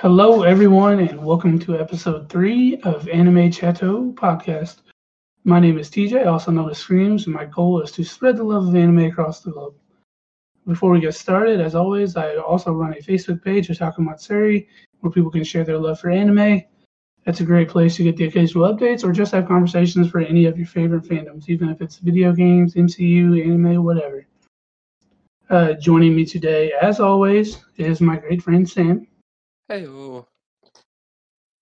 [0.00, 4.76] Hello, everyone, and welcome to episode three of Anime Chateau podcast.
[5.44, 8.42] My name is TJ, also known as Screams, and my goal is to spread the
[8.42, 9.74] love of anime across the globe.
[10.66, 14.68] Before we get started, as always, I also run a Facebook page, Otaku Matsuri,
[15.00, 16.62] where people can share their love for anime.
[17.26, 20.46] That's a great place to get the occasional updates or just have conversations for any
[20.46, 24.26] of your favorite fandoms, even if it's video games, MCU, anime, whatever.
[25.50, 29.06] Uh, joining me today, as always, is my great friend Sam.
[29.70, 29.86] Hey.
[29.86, 30.24] Uh,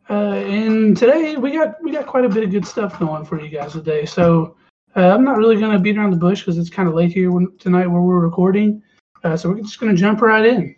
[0.08, 3.50] and today we got we got quite a bit of good stuff going for you
[3.50, 4.06] guys today.
[4.06, 4.56] So
[4.96, 7.12] uh, I'm not really going to beat around the bush because it's kind of late
[7.12, 8.82] here when, tonight where we're recording.
[9.24, 10.74] Uh, so we're just going to jump right in.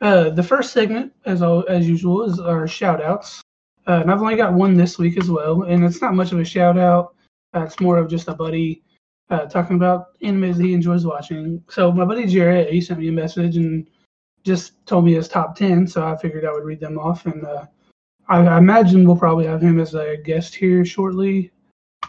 [0.00, 3.40] Uh, the first segment, as al- as usual, is our shout outs.
[3.86, 6.40] Uh, and I've only got one this week as well, and it's not much of
[6.40, 7.14] a shout out.
[7.54, 8.82] Uh, it's more of just a buddy
[9.30, 11.62] uh, talking about animes that he enjoys watching.
[11.68, 13.86] So my buddy Jared, he sent me a message and
[14.44, 17.26] just told me his top 10 so i figured i would read them off.
[17.26, 17.66] And uh,
[18.28, 21.50] I, I, imagine we'll probably have him as a guest here shortly.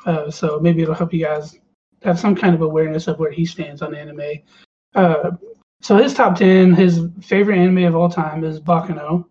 [0.06, 1.60] Uh, so maybe it'll help you guys
[2.04, 4.40] have some kind of awareness of where he stands on anime.
[4.96, 5.32] Uh,
[5.82, 9.26] so his top 10 his favorite anime of all time is Baccano.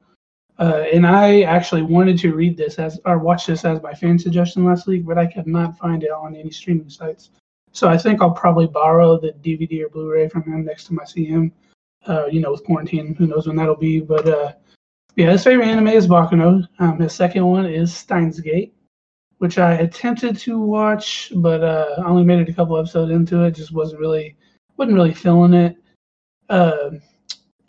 [0.59, 4.19] uh, and i actually wanted to read this as or watch this as my fan
[4.19, 7.31] suggestion last week but i could not find it on any streaming sites.
[7.73, 11.05] So i think i'll probably borrow the dvd or blu-ray from him next time i
[11.05, 11.53] see him
[12.07, 14.01] uh, you know, with quarantine, who knows when that'll be.
[14.01, 14.53] But uh,
[15.17, 16.67] yeah, his favorite anime is Baccano.
[16.79, 18.75] Um, his second one is Steins Gate,
[19.39, 23.45] which I attempted to watch, but uh, I only made it a couple episodes into
[23.45, 23.53] it.
[23.53, 24.37] Just wasn't really,
[24.77, 25.77] wasn't really feeling it.
[26.49, 26.91] Uh,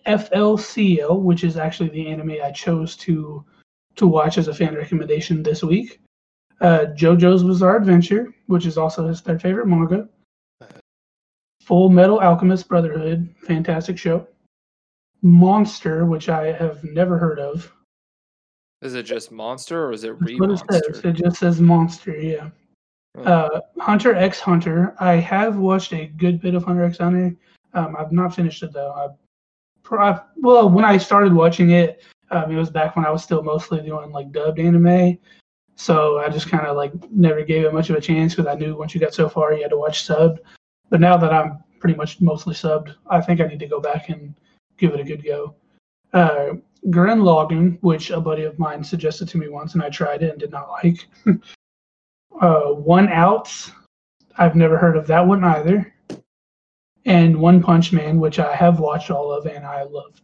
[0.05, 3.45] FLCL, which is actually the anime I chose to
[3.95, 5.99] to watch as a fan recommendation this week.
[6.61, 10.09] Uh, JoJo's Bizarre Adventure, which is also his third favorite manga.
[11.65, 14.27] Full Metal Alchemist Brotherhood, fantastic show.
[15.21, 17.71] Monster, which I have never heard of.
[18.81, 20.75] Is it just Monster or is it Re Monster?
[20.75, 22.49] It, it just says Monster, yeah.
[23.17, 23.23] Oh.
[23.23, 24.93] Uh, Hunter X Hunter.
[24.99, 27.33] I have watched a good bit of Hunter X Hunter.
[27.73, 29.15] Um, I've not finished it though.
[29.89, 33.43] I, well, when I started watching it, um, it was back when I was still
[33.43, 35.17] mostly doing like dubbed anime.
[35.75, 38.55] So I just kind of like never gave it much of a chance because I
[38.55, 40.39] knew once you got so far, you had to watch sub.
[40.93, 44.09] But now that I'm pretty much mostly subbed, I think I need to go back
[44.09, 44.35] and
[44.77, 45.55] give it a good go.
[46.13, 46.57] Uh,
[46.89, 50.29] Gurren Lagann, which a buddy of mine suggested to me once, and I tried it
[50.29, 51.07] and did not like.
[52.41, 53.51] uh, One Out,
[54.37, 55.91] I've never heard of that one either.
[57.05, 60.21] And One Punch Man, which I have watched all of and I love.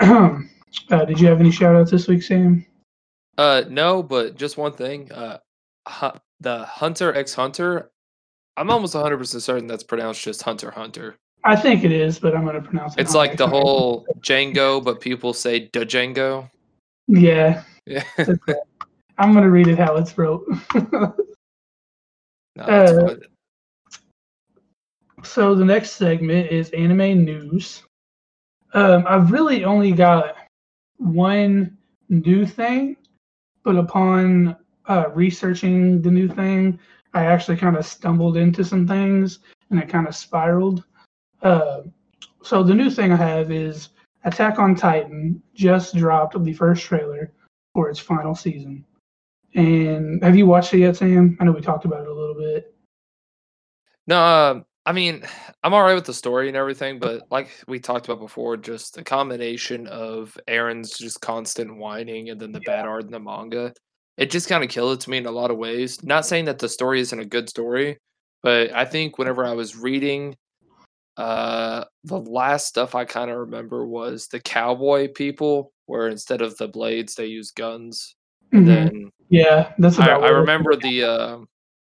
[0.90, 2.64] uh, did you have any shout outs this week, Sam?
[3.36, 5.12] Uh, no, but just one thing.
[5.12, 5.40] Uh,
[5.86, 7.90] hu- the Hunter X Hunter,
[8.56, 11.16] I'm almost 100% certain that's pronounced just Hunter Hunter.
[11.44, 13.00] I think it is, but I'm going to pronounce it.
[13.00, 16.50] It's like the whole Django, but people say Django.
[17.06, 17.62] Yeah.
[17.84, 18.02] Yeah.
[19.18, 20.44] I'm going to read it how it's wrote.
[20.74, 21.14] no,
[22.58, 23.14] uh,
[25.22, 27.82] so the next segment is anime news.
[28.74, 30.36] Um, I've really only got
[30.98, 31.76] one
[32.08, 32.96] new thing,
[33.62, 34.56] but upon
[34.86, 36.78] uh, researching the new thing,
[37.14, 39.40] I actually kind of stumbled into some things
[39.70, 40.84] and it kind of spiraled.
[41.42, 41.82] Uh,
[42.42, 43.90] so the new thing I have is
[44.24, 47.32] Attack on Titan just dropped the first trailer
[47.72, 48.84] for its final season.
[49.54, 51.36] And have you watched it yet, Sam?
[51.40, 52.74] I know we talked about it a little bit.
[54.06, 55.24] No, uh, I mean,
[55.64, 58.94] I'm all right with the story and everything, but like we talked about before, just
[58.94, 62.76] the combination of Eren's just constant whining and then the yeah.
[62.76, 63.72] bad art in the manga
[64.16, 66.02] it just kind of killed it to me in a lot of ways.
[66.02, 67.98] Not saying that the story isn't a good story,
[68.42, 70.36] but I think whenever I was reading,
[71.16, 76.56] uh, the last stuff I kind of remember was the cowboy people, where instead of
[76.56, 78.14] the blades they use guns.
[78.52, 78.64] Mm-hmm.
[78.64, 81.38] then yeah, that's I, I remember the uh,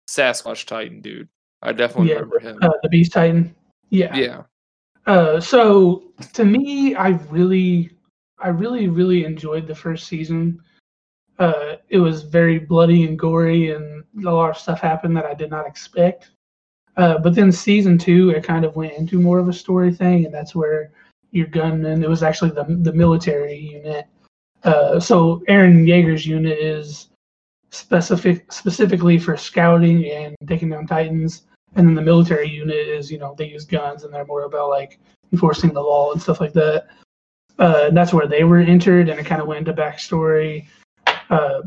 [0.09, 1.29] Sasquatch Titan dude.
[1.63, 2.59] I definitely yeah, remember him.
[2.63, 3.55] Uh, the Beast Titan.
[3.91, 4.15] Yeah.
[4.17, 4.43] Yeah.
[5.07, 7.91] Uh, so to me, I really,
[8.39, 10.61] I really, really enjoyed the first season
[11.41, 15.35] uh, it was very bloody and gory, and a lot of stuff happened that I
[15.35, 16.31] did not expect.
[16.99, 20.27] Uh, but then season two, it kind of went into more of a story thing,
[20.27, 20.93] and that's where
[21.31, 22.05] your gunman.
[22.05, 24.07] It was actually the the military unit.
[24.65, 27.09] Uh, so Eren Yeager's unit is
[27.71, 31.45] specific specifically for scouting and taking down titans,
[31.75, 34.69] and then the military unit is you know they use guns and they're more about
[34.69, 35.01] like
[35.33, 36.89] enforcing the law and stuff like that.
[37.59, 40.67] Uh, and that's where they were entered, and it kind of went into backstory
[41.31, 41.63] uh,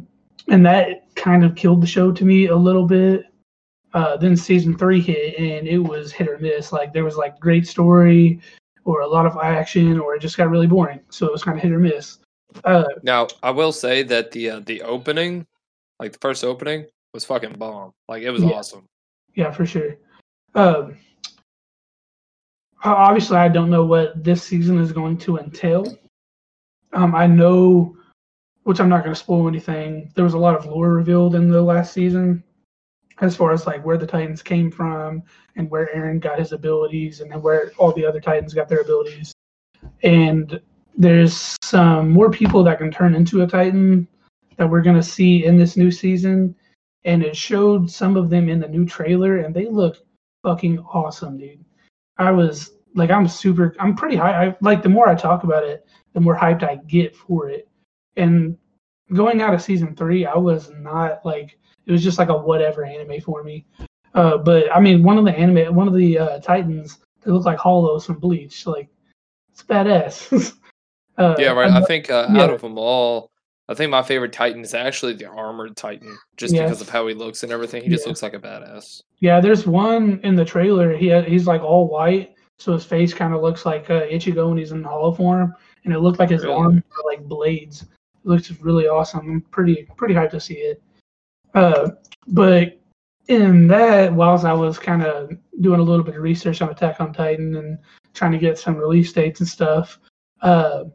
[0.50, 3.26] and that kind of killed the show to me a little bit.
[3.94, 6.72] Uh, then season three hit, and it was hit or miss.
[6.72, 8.40] Like there was like great story,
[8.86, 11.00] or a lot of action, or it just got really boring.
[11.10, 12.18] So it was kind of hit or miss.
[12.64, 15.46] Uh, Now, I will say that the uh, the opening,
[16.00, 17.92] like the first opening, was fucking bomb.
[18.10, 18.50] Like it was Yeah.
[18.52, 18.86] awesome.
[19.36, 19.98] yeah, for sure.
[20.56, 20.98] Um,
[22.84, 25.86] obviously, I don't know what this season is going to entail.
[26.94, 27.96] Um, I know,
[28.64, 30.12] which I'm not going to spoil anything.
[30.16, 32.44] There was a lot of lore revealed in the last season,
[33.22, 35.24] as far as like where the Titans came from
[35.56, 39.34] and where Eren got his abilities, and where all the other Titans got their abilities.
[40.04, 40.60] And
[40.96, 44.08] there's some more people that can turn into a Titan
[44.58, 46.56] that we're going to see in this new season
[47.06, 49.98] and it showed some of them in the new trailer and they look
[50.44, 51.64] fucking awesome dude
[52.18, 55.64] i was like i'm super i'm pretty high I, like the more i talk about
[55.64, 57.68] it the more hyped i get for it
[58.18, 58.58] and
[59.14, 62.86] going out of season three i was not like it was just like a whatever
[62.86, 63.66] anime for me
[64.16, 67.46] uh, but i mean one of the anime one of the uh, titans they look
[67.46, 68.88] like hollows from bleach like
[69.52, 70.54] it's badass
[71.18, 71.70] uh, Yeah, right.
[71.72, 72.42] I- I think uh, yeah.
[72.44, 73.30] out of them all,
[73.70, 77.14] I think my favorite Titan is actually the armored Titan, just because of how he
[77.14, 77.84] looks and everything.
[77.84, 78.10] He just Yeah.
[78.10, 79.04] looks like a badass.
[79.20, 80.98] Yeah, there's one in the trailer.
[80.98, 84.58] He he's like all white, so his face kind of looks like uh, Ichigo when
[84.58, 85.54] he's in hollow form,
[85.86, 86.56] and it looked like his Really?
[86.56, 87.86] arms were like blades.
[88.24, 89.20] Looks really awesome.
[89.20, 90.82] I'm pretty pretty hyped to see it.
[91.54, 91.92] Uh,
[92.28, 92.80] but
[93.28, 95.32] in that, whilst I was kind of
[95.62, 97.78] doing a little bit of research on Attack on Titan and
[98.14, 100.00] trying to get some release dates and stuff,
[100.42, 100.86] uh,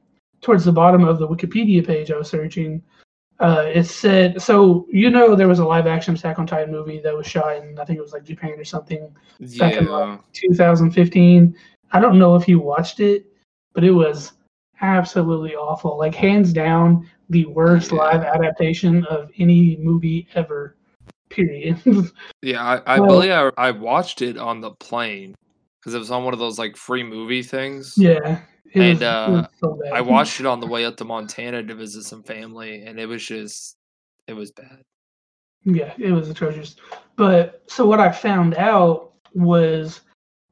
[0.41, 2.83] towards the bottom of the Wikipedia page I was searching,
[3.41, 4.87] uh, it said so.
[4.91, 7.79] You know, there was a live action Attack on Titan movie that was shot in
[7.79, 9.15] I think it was like Japan or something,
[9.59, 10.19] Back in, Yeah.
[10.33, 11.57] 2015.
[11.93, 13.27] I don't know if you watched it,
[13.73, 14.33] but it was
[14.81, 15.97] absolutely awful.
[15.99, 17.99] Like hands down, the worst Yeah.
[17.99, 20.77] live adaptation of any movie ever.
[21.31, 21.81] Period.
[22.43, 25.35] Yeah, I, I Well- believe I, I watched it on the plane
[25.81, 27.95] because it was on one of those like free movie things.
[27.97, 28.41] yeah.
[28.75, 29.81] And, was, uh, so.
[29.95, 33.07] I watched it on the way up to Montana to visit some family, and it
[33.07, 33.77] was just,
[34.27, 34.83] it was bad.
[35.65, 36.77] Yeah, it was atrocious.
[37.17, 40.03] But so what I found out was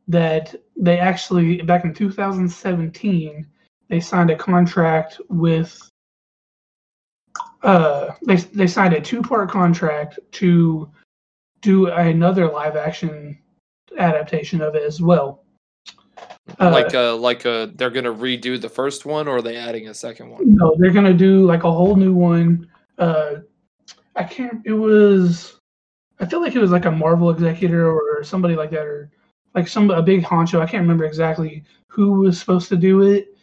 [0.08, 3.46] that they actually back in 2017
[3.88, 5.90] they signed a contract with
[7.62, 10.90] uh they they signed a two-part contract to
[11.62, 13.38] do another live action
[13.98, 15.42] adaptation of it as well.
[16.60, 19.88] Uh, like uh like uh they're gonna redo the first one, or are they adding
[19.88, 20.54] a second one?
[20.56, 22.68] No, they're gonna do like a whole new one.
[22.98, 23.36] Uh,
[24.14, 24.62] I can't.
[24.64, 25.60] It was.
[26.20, 29.10] I feel like it was like a Marvel executive or somebody like that, or
[29.54, 30.60] like some a big honcho.
[30.60, 33.36] I can't remember exactly who was supposed to do it.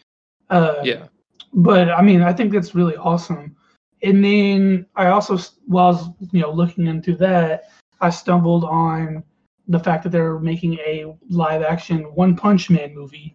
[0.50, 1.08] Uh, Yeah,
[1.54, 3.56] but I mean, I think that's really awesome.
[4.04, 7.70] And then I also, while I was you know looking into that,
[8.02, 9.24] I stumbled on
[9.68, 13.34] the fact that they're making a live action One Punch Man movie,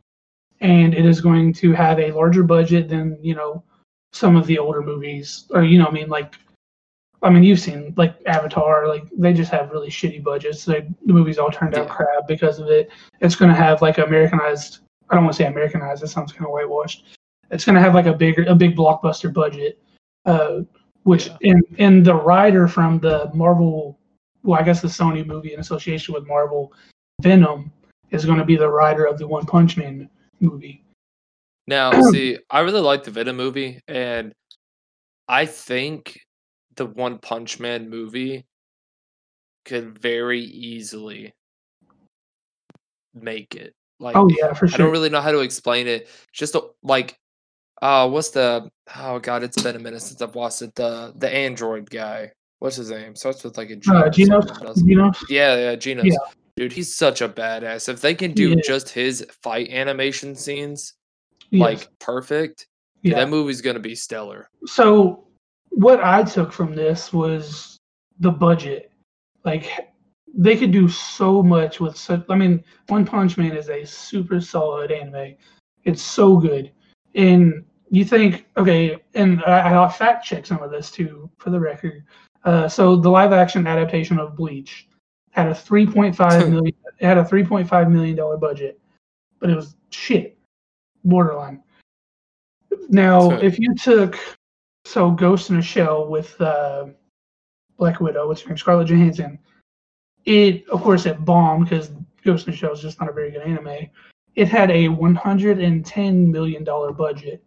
[0.61, 3.65] and it is going to have a larger budget than you know
[4.13, 6.35] some of the older movies, or you know, I mean, like,
[7.23, 10.65] I mean, you've seen like Avatar, like they just have really shitty budgets.
[10.65, 11.95] They, the movies all turned out Yeah.
[11.95, 12.91] crap because of it.
[13.21, 14.81] It's going to have like Americanized.
[15.11, 16.03] I don't want to say Americanized.
[16.03, 17.05] It sounds kind of whitewashed
[17.51, 19.81] it's going to have like a bigger a big blockbuster budget
[20.29, 20.61] uh
[21.03, 21.51] which Yeah.
[21.51, 23.99] and and the writer from the marvel
[24.45, 26.73] well i guess the sony movie in association with marvel
[27.21, 27.73] venom
[28.11, 30.09] is going to be the writer of the one punch man
[30.41, 30.85] movie
[31.67, 34.33] Now, see, I really like the Venom movie, and
[35.29, 36.19] I think
[36.77, 38.47] the One Punch Man movie
[39.67, 41.35] could very easily
[43.13, 43.75] make it.
[44.01, 44.75] Like, oh yeah for sure.
[44.75, 46.09] I don't really know how to explain it.
[46.33, 47.19] Just a, like,
[47.83, 48.71] uh, what's the?
[48.97, 50.75] Oh God, it's been a minute since I've watched it.
[50.75, 52.33] The the android guy.
[52.61, 53.15] What's his name?
[53.15, 53.91] Starts with like a G.
[53.91, 54.95] uh, Genos, something, doesn't it?
[54.95, 56.05] Genos, Yeah, yeah, Genos.
[56.05, 56.17] Yeah.
[56.57, 57.89] Dude, he's such a badass.
[57.89, 60.95] If they can do just his fight animation scenes
[61.51, 62.67] yes, like perfect,
[63.03, 63.15] yeah.
[63.15, 64.49] that movie's gonna be stellar.
[64.67, 65.25] so
[65.71, 67.79] what i took from this was
[68.21, 68.91] the budget
[69.45, 69.71] like
[70.35, 74.41] they could do so much with such i mean one punch man is a super
[74.41, 75.35] solid anime
[75.85, 76.73] it's so good
[77.15, 81.61] and you think okay and i, I fact check some of this too for the
[81.61, 82.05] record
[82.45, 84.89] uh, so the live action adaptation of bleach
[85.33, 88.81] had a 3.5 million it had a 3.5 million dollar budget
[89.41, 90.39] but it was shit
[91.05, 91.63] borderline
[92.89, 93.39] now Sure.
[93.41, 94.19] if you took
[94.89, 96.87] so Ghost in a Shell with uh,
[97.77, 99.39] Black Widow, what's her name, Scarlett Johansson.
[100.25, 101.93] It, of course, it bombed because
[102.25, 103.91] Ghost in a Shell is just not a very good anime.
[104.35, 107.45] It had a 110 million dollar budget,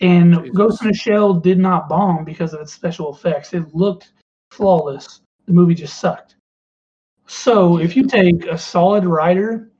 [0.00, 0.54] and.
[0.54, 3.52] Ghost in a Shell did not bomb because of its special effects.
[3.52, 4.12] It looked
[4.50, 5.20] flawless.
[5.46, 6.36] The movie just sucked.
[7.26, 9.70] So if you take a solid writer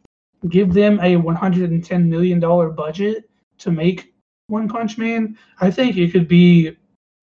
[0.48, 4.14] give them a 110 million dollar budget to make
[4.48, 6.76] One Punch Man, I think it could be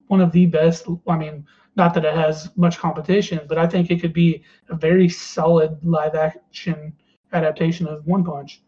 [0.08, 0.86] one of the best.
[1.08, 1.46] I mean,
[1.76, 5.84] not that it has much competition, but I think it could be a very solid
[5.84, 6.94] live action
[7.32, 8.62] adaptation of One Punch.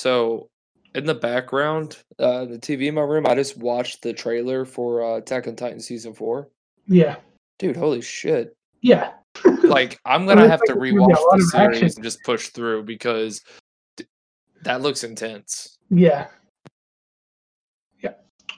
[0.00, 0.48] So,
[0.94, 5.02] in the background, uh, the TV in my room, I just watched the trailer for
[5.02, 6.48] uh, Attack on Titan season four.
[6.86, 7.16] Yeah,
[7.58, 8.56] Dude, holy shit!
[8.82, 9.12] yeah,
[9.62, 11.78] Like, I'm gonna have to like it's gonna be a rewatch the of action.
[11.80, 13.40] series and just push through because
[13.96, 14.04] d-
[14.62, 15.78] that looks intense.
[15.90, 16.26] yeah,
[18.00, 18.12] yeah.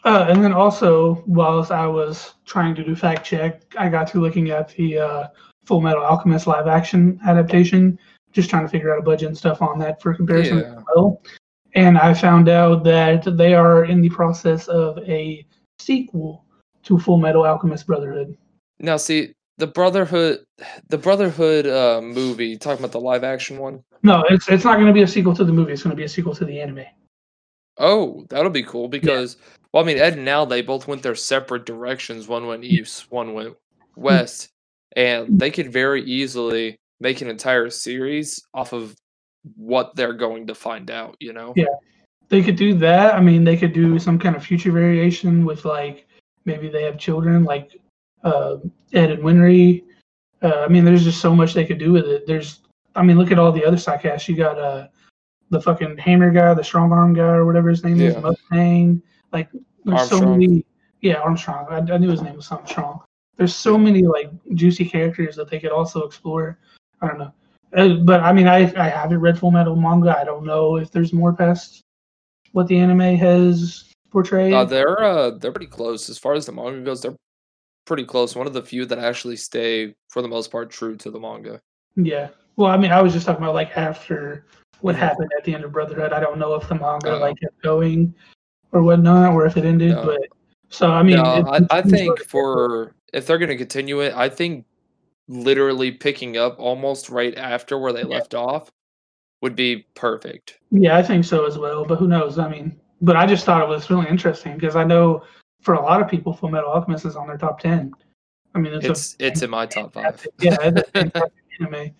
[0.04, 4.20] Uh, and then also, whilst I was trying to do fact check, I got to
[4.20, 5.26] looking at the uh,
[5.66, 7.98] Full Metal Alchemist live action adaptation,
[8.32, 10.76] just trying to figure out a budget and stuff on that for comparison Yeah.
[10.78, 11.22] as well.
[11.76, 15.46] And I found out that they are in the process of a
[15.78, 16.44] sequel
[16.84, 18.36] to Full Metal Alchemist Brotherhood.
[18.80, 20.44] Now, see the Brotherhood,
[20.88, 22.56] the Brotherhood uh, movie.
[22.56, 23.84] Talking about the live action one.
[24.02, 25.72] No, it's it's not going to be a sequel to the movie.
[25.72, 26.84] It's going to be a sequel to the anime.
[27.78, 29.36] Oh, that'll be cool because
[29.72, 32.26] well, I mean, Ed and Al they both went their separate directions.
[32.26, 33.54] One went east, one went
[33.96, 34.48] west,
[34.94, 38.94] and they could very easily make an entire series off of
[39.54, 41.16] what they're going to find out.
[41.20, 41.52] You know?
[41.56, 41.66] Yeah.
[42.28, 43.14] They could do that.
[43.14, 46.08] I mean, they could do some kind of future variation with like
[46.44, 47.78] maybe they have children like
[48.24, 48.56] uh,
[48.92, 49.84] Ed and Winry.
[50.42, 52.26] Uh, I mean, there's just so much they could do with it.
[52.26, 52.60] There's,
[52.94, 54.28] I mean, look at all the other side casts.
[54.28, 54.88] You got uh,
[55.50, 59.02] the fucking Hammer guy, the Strong Arm guy, or whatever his name is, Mustang.
[59.32, 59.48] Like,
[59.84, 60.64] there's so many.
[61.02, 61.66] Yeah, Armstrong.
[61.70, 63.00] I, I knew his name was something strong.
[63.36, 66.58] There's so many like juicy characters that they could also explore.
[67.00, 67.32] I don't know.
[67.74, 70.16] Uh, but I mean, I, I haven't read Full Metal manga.
[70.18, 71.80] I don't know if there's more past
[72.52, 74.52] what the anime has portrayed.
[74.52, 77.02] Uh, they're uh, they're pretty close as far as the manga goes.
[77.02, 77.16] They're
[77.86, 78.34] pretty close.
[78.36, 81.60] One of the few that actually stay for the most part true to the manga.
[81.96, 82.28] yeah.
[82.56, 84.46] Well, I mean, I was just talking about like after
[84.80, 84.98] what Mhm.
[84.98, 86.12] happened at the end of Brotherhood.
[86.14, 88.14] I don't know if the manga like kept going
[88.72, 89.90] or whatnot, or if it ended.
[89.90, 90.04] No.
[90.06, 90.20] But
[90.70, 94.14] so I mean, no, it- I, I think for if they're going to continue it,
[94.14, 94.64] I think
[95.28, 98.06] literally picking up almost right after where they Yeah.
[98.18, 98.70] left off
[99.42, 100.58] would be perfect.
[100.70, 101.84] Yeah, I think so as well.
[101.84, 102.38] But who knows?
[102.38, 105.22] I mean, but I just thought it was really interesting because I know
[105.62, 107.92] for a lot of people, Full Metal Alchemist is on their top ten.
[108.54, 110.26] I mean, it's, It's it's in my top five.
[110.40, 111.22] yeah, a
[111.60, 111.90] anime.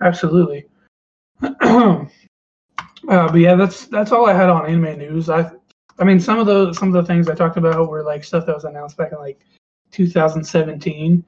[0.00, 0.66] Absolutely.
[1.42, 2.06] uh,
[3.06, 5.30] but yeah, that's that's all I had on anime news.
[5.30, 5.50] I,
[5.98, 8.44] I mean, some of those some of the things I talked about were like stuff
[8.46, 9.40] that was announced back in like
[9.92, 11.24] 2017.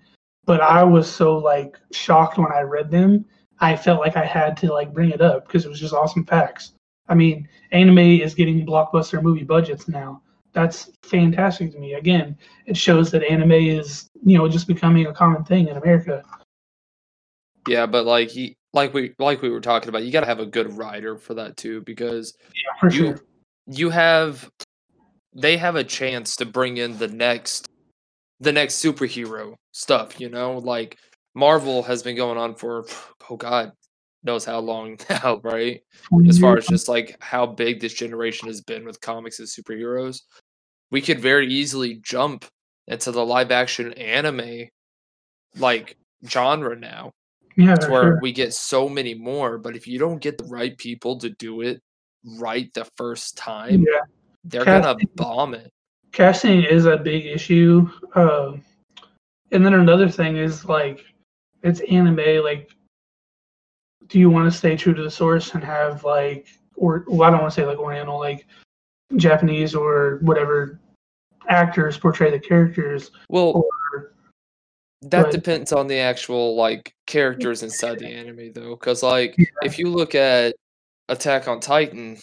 [0.47, 3.25] But I was so like shocked when I read them.
[3.59, 6.25] I felt like I had to like bring it up because it was just awesome
[6.25, 6.73] facts.
[7.09, 10.23] I mean, anime is getting blockbuster movie budgets now.
[10.53, 11.95] That's fantastic to me.
[11.95, 16.23] Again, it shows that anime is, you know, just becoming a common thing in America.
[17.69, 20.41] Yeah, but like he like we like we were talking about, you got to have
[20.41, 23.21] a good writer for that too because Yeah, you sure.
[23.67, 24.49] you have
[25.35, 27.69] they have a chance to bring in the next
[28.41, 30.59] the next superhero stuff you know?
[30.59, 30.99] Like
[31.35, 32.87] marvel has been going on for
[33.31, 33.73] oh god
[34.25, 35.81] knows how long now right?
[36.29, 40.23] As far as just like how big this generation has been with comics and superheroes
[40.91, 42.45] we could very easily jump
[42.87, 44.69] into the live action anime
[45.57, 45.97] like
[46.29, 47.11] genre now.
[47.57, 48.19] Yeah, it's where sure.
[48.21, 51.63] we get so many more but if you don't get the right people to do
[51.63, 51.81] it
[52.39, 54.01] right the first time yeah.
[54.45, 55.71] they're gonna bomb it
[56.17, 57.89] casting is a big issue.
[58.15, 58.65] Um,
[59.53, 61.05] and then another thing is like
[61.63, 62.43] it's anime.
[62.43, 62.71] Like,
[64.09, 67.31] do you want to stay true to the source and have like, or well, I
[67.31, 68.47] don't want to say like Oriental, like
[69.17, 70.81] Japanese or whatever
[71.49, 74.13] actors portray the characters, well or
[75.03, 79.45] that but- depends on the actual like characters inside the anime though because like Yeah.
[79.63, 80.57] if you look at
[81.09, 82.17] attack on titan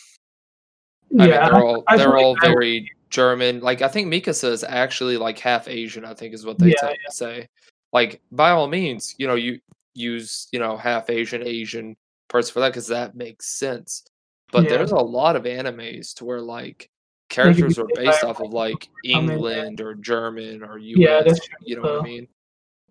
[1.09, 4.50] yeah, mean they're all I feel they're all would- very german like i think mikasa
[4.50, 7.48] is actually like half asian i think is what they Yeah, to say.
[7.93, 9.60] Like by all means you know you
[9.93, 11.96] use you know half asian asian
[12.27, 14.03] person for that because that makes sense.
[14.51, 14.72] But Yeah.
[14.72, 16.89] there's a lot of animes to where like
[17.29, 21.75] characters are based off of like england or german or us Yeah, that's true, you
[21.75, 22.27] know what i mean?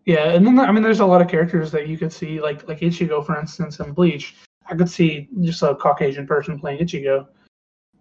[0.05, 2.69] Yeah, and then I mean, there's a lot of characters that you could see, like
[2.69, 4.37] like Ichigo, for instance, in Bleach.
[4.69, 7.27] I could see just a Caucasian person playing Ichigo,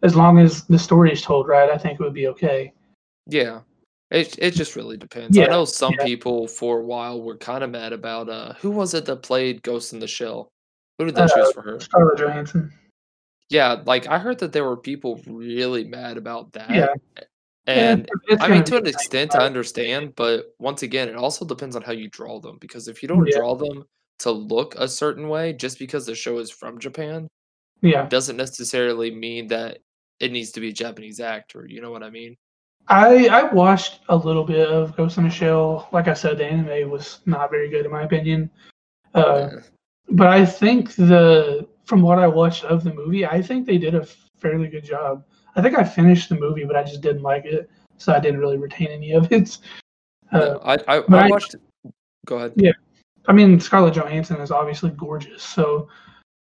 [0.03, 1.69] as long as the story is told right.
[1.69, 2.73] I think it would be okay.
[3.27, 3.61] Yeah.
[4.09, 5.37] It it just really depends.
[5.37, 5.45] Yeah.
[5.45, 6.05] I know some yeah.
[6.05, 9.63] people for a while were kind of mad about uh who was it that played
[9.63, 10.49] Ghost in the Shell?
[10.97, 11.79] Who did they Uh, choose for her?
[11.79, 12.71] Scarlett Johansson.
[13.49, 16.71] Yeah, like I heard that there were people really mad about that.
[16.71, 16.93] Yeah.
[17.67, 21.75] And it's I mean gonna an extent I understand, but once again it also depends
[21.75, 23.37] on how you draw them because if you don't Yeah.
[23.37, 23.85] draw them
[24.19, 27.27] to look a certain way just because the show is from Japan,
[27.81, 29.79] Yeah, doesn't necessarily mean that
[30.21, 31.65] it needs to be a Japanese actor.
[31.67, 32.37] You know what I mean?
[32.87, 35.87] I I watched a little bit of Ghost in the Shell.
[35.91, 38.49] Like I said, the anime was not very good in my opinion.
[39.13, 39.59] Uh, Yeah.
[40.09, 43.95] but I think the from what I watched of the movie, I think they did
[43.95, 44.05] a
[44.39, 45.23] fairly good job.
[45.55, 48.39] I think I finished the movie, but I just didn't like it, so I didn't
[48.39, 49.57] really retain any of it.
[50.31, 51.55] Uh, No, I I, I I- watched.
[52.25, 52.53] Go ahead.
[52.55, 52.71] Yeah.
[53.27, 55.87] I mean, Scarlett Johansson is obviously gorgeous, so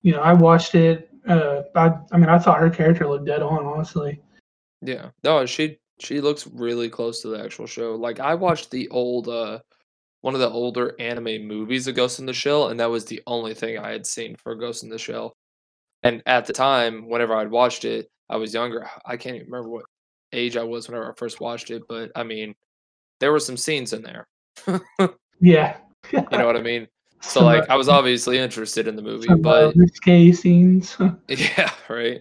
[0.02, 1.11] you know, I watched it.
[1.26, 4.20] Uh, I I mean, I thought her character looked dead on, honestly.
[4.80, 5.10] Yeah.
[5.22, 7.94] No, she she looks really close to the actual show.
[7.94, 9.60] Like I watched the old uh
[10.22, 13.20] one of the older anime movies of Ghost in the Shell, and that was the
[13.26, 15.32] only thing I had seen for Ghost in the Shell.
[16.04, 18.88] And at the time, whenever I'd watched it, I was younger.
[19.04, 19.84] I can't even remember what
[20.32, 22.54] age I was whenever I first watched it, but I mean,
[23.20, 24.26] there were some scenes in there.
[25.40, 25.76] Yeah.
[26.12, 26.88] You know what I mean?
[27.22, 30.96] So like I was obviously interested in the movie, some, but risque scenes.
[31.28, 32.20] yeah, right.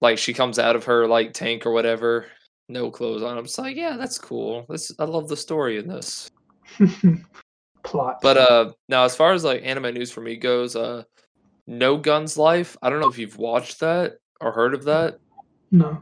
[0.00, 2.26] Like she comes out of her like tank or whatever,
[2.68, 3.36] no clothes on.
[3.36, 4.64] I'm just like, yeah, that's cool.
[4.68, 6.30] This I love the story in this.
[7.82, 8.18] Plot.
[8.22, 11.02] But uh now as far as like anime news for me goes, uh
[11.66, 12.76] No Guns Life.
[12.82, 15.18] I don't know if you've watched that or heard of that.
[15.70, 16.00] no.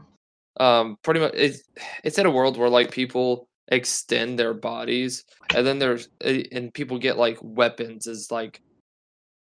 [0.59, 1.63] Um pretty much it's
[2.03, 5.23] it's in a world where like people extend their bodies
[5.55, 8.61] and then there's eh, and people get like weapons as like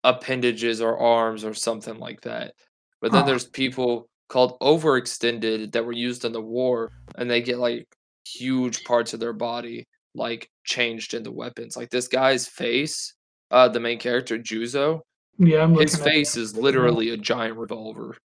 [0.04, 2.52] appendages or arms or something like that.
[3.00, 7.58] But then there's people called overextended that were used in the war and they get
[7.58, 7.87] like
[8.26, 11.76] huge parts of their body like changed into weapons.
[11.76, 13.14] Like this guy's face,
[13.50, 15.00] uh the main character Juzo,
[15.38, 18.16] Yeah, I'm his face is literally a giant revolver.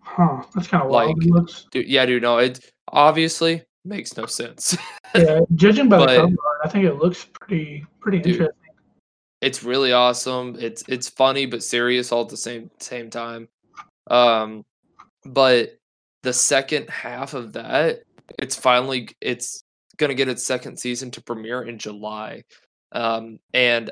[0.00, 0.42] Huh.
[0.54, 1.18] That's kind of wild.
[1.18, 1.66] like- looks.
[1.70, 4.76] Dude, yeah, dude, no, it obviously makes no sense.
[5.14, 8.32] Yeah, judging by the but- cover art, I think it looks pretty pretty Dude.
[8.34, 8.74] interesting.
[9.40, 10.56] it's really awesome.
[10.58, 13.48] It's it's funny but serious all at the same same time.
[14.08, 14.64] Um,
[15.24, 15.78] but
[16.22, 18.00] the second half of that,
[18.38, 19.62] it's finally it's
[19.96, 22.42] gonna get its second season to premiere in July.
[22.92, 23.90] Um, and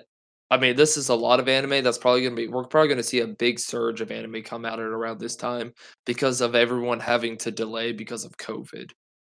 [0.50, 1.82] I mean, this is a lot of anime.
[1.82, 2.48] That's probably gonna be.
[2.48, 5.72] We're probably gonna see a big surge of anime come out at around this time
[6.04, 8.90] because of everyone having to delay because of COVID.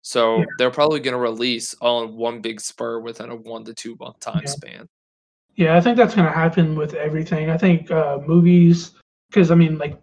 [0.05, 0.45] So Yeah.
[0.59, 4.43] they're probably gonna release on one big spur within a one to two month time
[4.45, 4.51] Yeah.
[4.51, 4.89] span.
[5.57, 7.49] Yeah, I think that's going to happen with everything.
[7.49, 8.91] I think uh, movies,
[9.31, 9.97] because I mean, like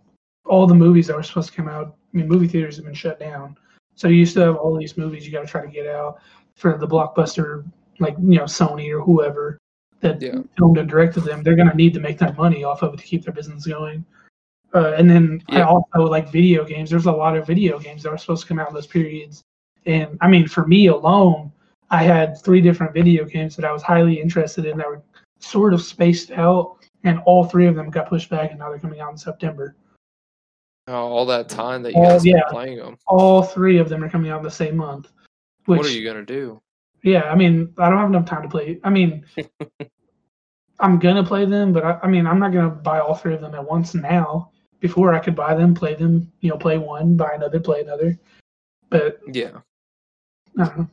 [0.45, 1.97] all the movies that were supposed to come out.
[2.13, 3.57] I mean, movie theaters have been shut down,
[3.95, 6.19] so you still have all these movies you got to try to get out
[6.55, 7.65] for the blockbuster,
[7.99, 9.57] like you know Sony or whoever
[9.99, 10.39] that Yeah.
[10.57, 11.43] filmed and directed them.
[11.43, 13.67] They're going to need to make their money off of it to keep their business
[13.67, 14.03] going.
[14.73, 16.89] Uh, and then I also like video games.
[16.89, 19.41] There's a lot of video games that were supposed to come out in those periods,
[19.85, 21.51] and I mean, for me alone,
[21.89, 25.01] I had three different video games that I was highly interested in that were
[25.39, 28.79] sort of spaced out, and all three of them got pushed back, and now they're
[28.79, 29.75] coming out in September.
[30.87, 32.41] Oh, all that time that you guys yeah.
[32.49, 32.97] playing them.
[33.07, 35.11] All three of them are coming out in the same month.
[35.65, 36.61] Which, what are you gonna do?
[37.03, 38.79] Yeah, I mean, I don't have enough time to play.
[38.83, 39.25] I mean,
[40.79, 43.41] I'm gonna play them, but I, I mean, I'm not gonna buy all three of
[43.41, 44.51] them at once now.
[44.79, 48.17] Before I could buy them, play them, you know, play one, buy another, play another.
[48.89, 49.59] But Yeah,
[50.59, 50.89] I don't.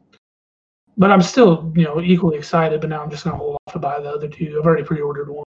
[0.97, 2.81] But I'm still, you know, equally excited.
[2.81, 4.57] But now I'm just gonna hold off to buy the other two.
[4.59, 5.45] I've already pre-ordered one.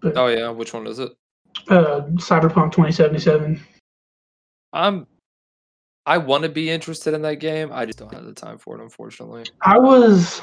[0.00, 1.12] But Oh yeah, which one is it?
[1.68, 3.60] uh, Cyberpunk 2077.
[4.72, 5.06] I'm.
[6.04, 7.70] I want to be interested in that game.
[7.72, 9.44] I just don't have the time for it, unfortunately.
[9.60, 10.42] I was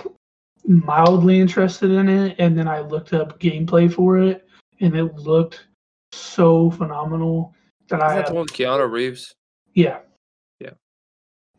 [0.66, 4.48] mildly interested in it, and then I looked up gameplay for it,
[4.80, 5.68] and it looked
[6.14, 7.54] so phenomenal
[7.90, 9.36] that I Is that had, the one with Keanu Reeves?
[9.74, 10.00] Yeah.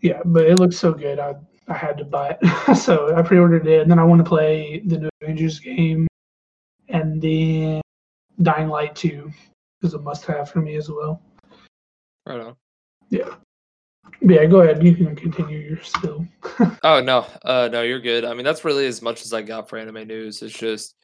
[0.01, 0.21] Yeah.
[0.25, 1.35] But it looks so good, I
[1.69, 2.75] I had to buy it.
[2.77, 6.09] so I pre-ordered it, and then I want to play the new Avengers game,
[6.89, 7.81] and then
[8.43, 9.31] Dying Light 2
[9.83, 11.23] is a must-have for me as well.
[12.27, 12.57] Right on.
[13.11, 13.29] Yeah.
[14.23, 14.83] But yeah, go ahead.
[14.83, 16.27] You can continue your spill.
[16.83, 18.25] Oh no, uh, no, you're good.
[18.25, 20.43] I mean, that's really as much as I got for anime news.
[20.43, 20.95] It's just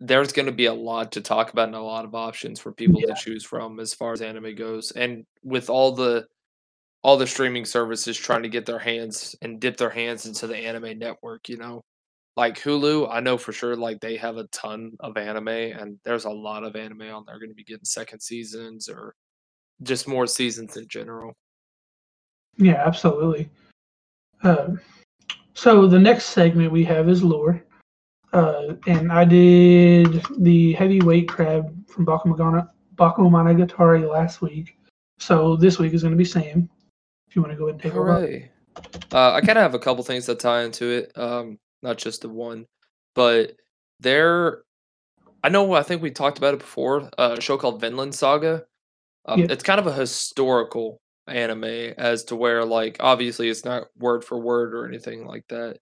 [0.00, 2.72] there's going to be a lot to talk about and a lot of options for
[2.72, 3.14] people Yeah.
[3.14, 4.90] to choose from as far as anime goes.
[4.90, 6.26] And with all the
[7.04, 10.56] all the streaming services trying to get their hands and dip their hands into the
[10.56, 11.82] anime network, you know,
[12.36, 16.24] like Hulu, I know for sure like they have a ton of anime, and there's
[16.24, 19.14] a lot of anime on there going to be getting second seasons or
[19.82, 21.34] just more seasons in general.
[22.56, 23.50] Yeah, absolutely.
[24.42, 24.80] Um,
[25.52, 27.62] so the next segment we have is lore,
[28.32, 34.78] uh, and I did the heavyweight crab from Bakemonogatari, last week.
[35.18, 36.68] So this week is going to be Sam.
[37.34, 38.14] If you want to go ahead and take over.
[38.14, 38.50] Hooray.
[39.12, 42.22] Uh, I kind of have a couple things that tie into it, um, not just
[42.22, 42.64] the one,
[43.16, 43.56] but
[43.98, 44.62] there
[45.42, 45.72] I know.
[45.72, 47.10] I think we talked about it before.
[47.18, 48.62] Uh, a show called Vinland Saga.
[49.24, 49.46] Um, Yeah.
[49.50, 51.64] It's kind of a historical anime,
[51.98, 55.78] as to where, like, obviously it's not word for word or anything like that,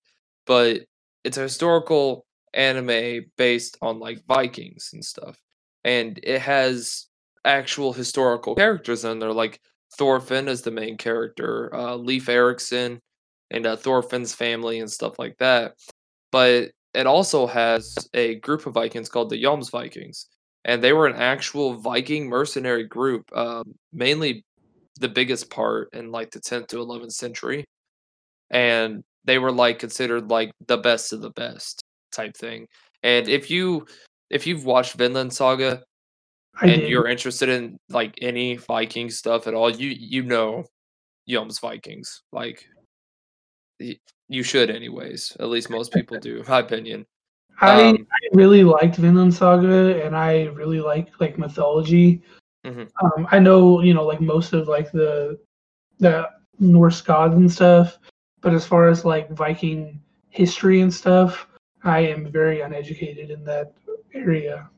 [0.47, 0.81] but
[1.23, 5.37] it's a historical anime based on like Vikings and stuff,
[5.85, 7.09] and it has
[7.45, 9.35] actual historical characters in there.
[9.35, 9.61] Like
[9.99, 13.01] Thorfinn is the main character, uh, Leif Erikson,
[13.51, 15.75] and uh, Thorfinn's family and stuff like that.
[16.31, 20.27] But it also has a group of Vikings called the Joms Vikings,
[20.65, 24.45] and they were an actual Viking mercenary group, um, mainly
[25.01, 27.65] the biggest part in like the 10th to 11th century,
[28.51, 32.67] and they were like considered like the best of the best type thing.
[33.03, 33.87] And if you
[34.31, 35.83] if you've watched Vinland Saga
[36.61, 36.91] I and did.
[36.91, 40.65] you're interested in like any Viking stuff at all, you you know
[41.29, 42.23] Joms Vikings.
[42.33, 42.67] Like
[44.29, 45.37] you should anyways.
[45.41, 47.07] At least most people do, my opinion.
[47.61, 52.23] I, Um, I really liked Vinland Saga, and I really like like mythology.
[52.65, 52.91] Mhm.
[53.03, 55.39] Um, I know you know like most of like the
[55.99, 57.99] the Norse gods and stuff,
[58.41, 61.47] but as far as like Viking history and stuff,
[61.85, 63.75] I am very uneducated in that
[64.15, 64.69] area.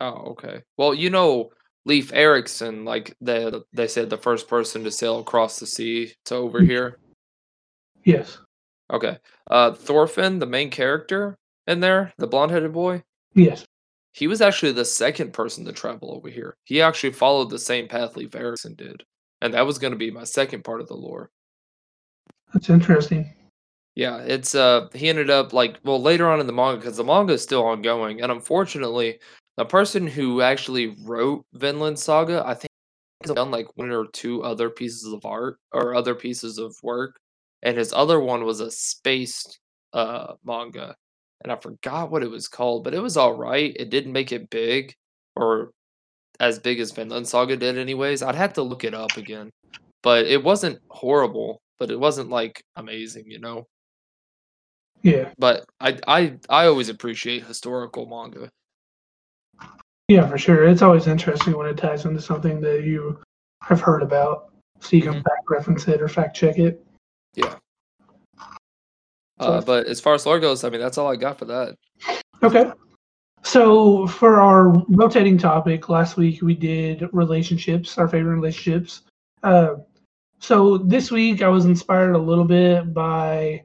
[0.00, 0.62] Oh, okay.
[0.76, 1.50] Well, you know
[1.84, 6.34] Leif Erikson, like they they said the first person to sail across the sea to
[6.34, 6.66] over Mhm.
[6.66, 6.98] here.
[8.04, 8.38] Yes,
[8.90, 9.18] Okay.
[9.50, 13.02] Uh Thorfinn, the main character in there, the blonde-headed boy,
[13.34, 13.64] yes,
[14.12, 16.56] he was actually the second person to travel over here.
[16.64, 19.02] He actually followed the same path Leif Erikson did.
[19.42, 21.30] And that was going to be my second part of the lore.
[22.52, 23.32] that's interesting.
[23.96, 27.04] Yeah, it's uh he ended up like well later on in the manga because the
[27.04, 29.18] manga is still ongoing, and unfortunately,
[29.56, 32.70] the person who actually wrote Vinland Saga, I think,
[33.24, 37.16] has done like one or two other pieces of art or other pieces of work,
[37.62, 39.44] and his other one was a space
[39.94, 40.94] uh manga,
[41.42, 43.74] and I forgot what it was called, but it was all right.
[43.78, 44.94] It didn't make it big
[45.36, 45.72] or
[46.40, 48.22] as big as Vinland Saga did, anyways.
[48.22, 49.50] I'd have to look it up again,
[50.02, 53.66] but it wasn't horrible, but it wasn't like amazing, you know
[55.02, 58.50] Yeah, but I I I always appreciate historical manga.
[60.08, 60.64] Yeah, for sure.
[60.64, 63.18] It's always interesting when it ties into something that you
[63.62, 65.24] have heard about, so you can Mhm.
[65.24, 66.84] fact reference it or fact check it.
[67.34, 67.56] Yeah.
[69.40, 71.44] So- Uh, but as far as lore goes, I mean that's all I got for
[71.46, 71.76] that.
[72.42, 72.70] Okay.
[73.42, 79.02] So for our rotating topic, last week we did relationships, our favorite relationships.
[79.42, 79.76] Uh,
[80.38, 83.64] so this week I was inspired a little bit by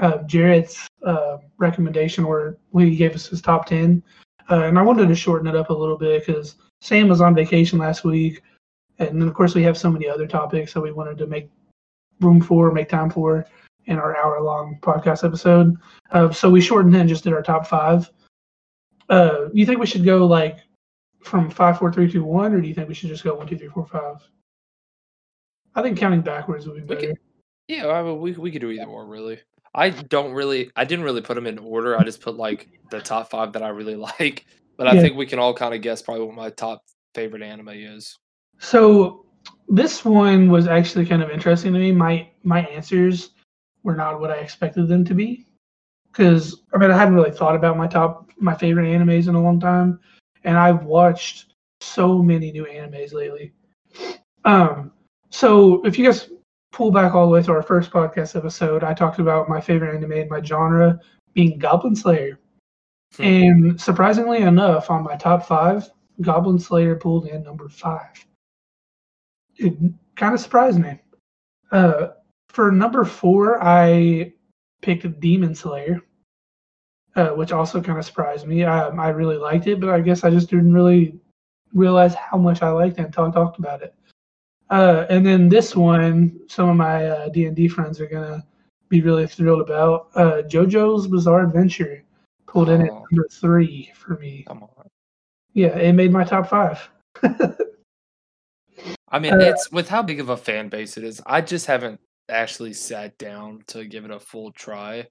[0.00, 4.02] uh, Jared's uh, recommendation where he gave us his top 10.
[4.50, 7.34] Uh, and I wanted to shorten it up a little bit because Sam was on
[7.34, 8.42] vacation last week.
[8.98, 11.48] And then, of course, we have so many other topics that we wanted to make
[12.20, 13.46] room for, make time for
[13.86, 15.76] in our hour long podcast episode.
[16.12, 18.10] Uh, so we shortened it and just did our top five.
[19.08, 20.58] Uh, you think we should go like
[21.22, 23.46] from five, four, three, two, one, or do you think we should just go one,
[23.46, 24.16] two, three, four, five?
[25.74, 27.06] I think counting backwards would be We better.
[27.08, 27.18] could-
[27.68, 29.40] Yeah, I mean, we we could do either one really.
[29.74, 31.96] I don't really I didn't really put them in order.
[31.96, 34.46] I just put like the top five that I really like.
[34.76, 35.02] But I Yeah.
[35.02, 36.82] think we can all kind of guess probably what my top
[37.14, 38.18] favorite anime is.
[38.58, 39.26] So
[39.68, 41.92] this one was actually kind of interesting to me.
[41.92, 43.30] My my answers
[43.82, 45.46] were not what I expected them to be.
[46.10, 49.42] Because I mean I hadn't really thought about my top my favorite animes in a
[49.42, 50.00] long time.
[50.44, 53.52] And I've watched so many new animes lately.
[54.44, 54.92] Um
[55.30, 56.28] so if you guys
[56.72, 59.94] pull back all the way to our first podcast episode, I talked about my favorite
[59.94, 60.98] anime and my genre
[61.34, 62.38] being Goblin Slayer.
[63.16, 63.22] Hmm.
[63.22, 65.88] And surprisingly enough, on my top five,
[66.22, 68.26] Goblin Slayer pulled in number five.
[69.56, 69.74] It
[70.16, 70.98] kind of surprised me.
[71.70, 72.08] Uh,
[72.48, 74.32] for number four, I
[74.80, 76.00] picked Demon Slayer,
[77.16, 78.64] uh, which also kind of surprised me.
[78.64, 81.18] Um, I really liked it, but I guess I just didn't really
[81.74, 83.94] realize how much I liked it until I talked about it.
[84.72, 88.42] Uh, and then this one, some of my uh, D&D friends are gonna
[88.88, 90.08] be really thrilled about.
[90.14, 92.02] Uh, JoJo's Bizarre Adventure
[92.46, 93.06] pulled in at Oh.
[93.10, 94.44] number three for me.
[94.48, 94.88] Come on.
[95.52, 96.88] Yeah, it made my top five.
[99.08, 101.20] I mean, Uh, it's with how big of a fan base it is.
[101.26, 105.06] I just haven't actually sat down to give it a full try.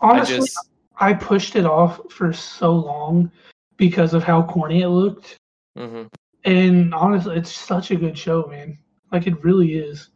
[0.00, 0.58] Honestly, I just
[0.96, 3.30] I pushed it off for so long
[3.76, 5.36] because of how corny it looked.
[5.76, 6.04] hmm
[6.44, 8.78] And honestly, it's such a good show, man.
[9.10, 10.10] Like it really is.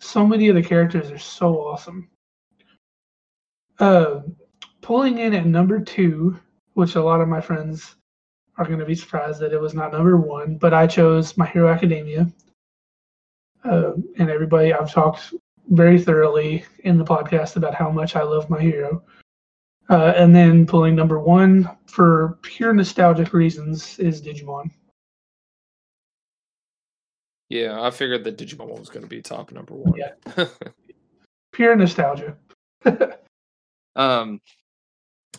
[0.00, 2.08] So many of the characters are so awesome.
[3.78, 4.20] Uh,
[4.80, 6.38] pulling in at number two,
[6.74, 7.94] which a lot of my friends
[8.58, 11.46] are going to be surprised that it was not number one, but I chose My
[11.46, 12.30] Hero Academia.
[13.64, 15.32] Uh, and everybody, I've talked
[15.68, 19.02] very thoroughly in the podcast about how much I love My Hero.
[19.88, 24.70] Uh, and then pulling number one for pure nostalgic reasons is Digimon.
[27.52, 29.92] Yeah, I figured that Digimon was going to be top number one.
[29.94, 30.46] Yeah.
[31.52, 32.34] pure nostalgia.
[33.94, 34.40] um,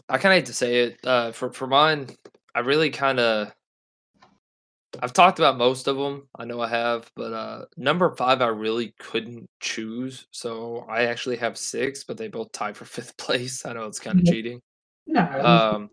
[0.07, 0.99] I kind of hate to say it.
[1.03, 2.09] Uh, for for mine,
[2.53, 3.51] I really kind of.
[5.01, 6.27] I've talked about most of them.
[6.37, 10.27] I know I have, but uh, number five, I really couldn't choose.
[10.29, 13.65] So I actually have six, but they both tie for fifth place.
[13.65, 14.31] I know it's kind of Yeah.
[14.33, 14.61] cheating.
[15.07, 15.89] No, Um,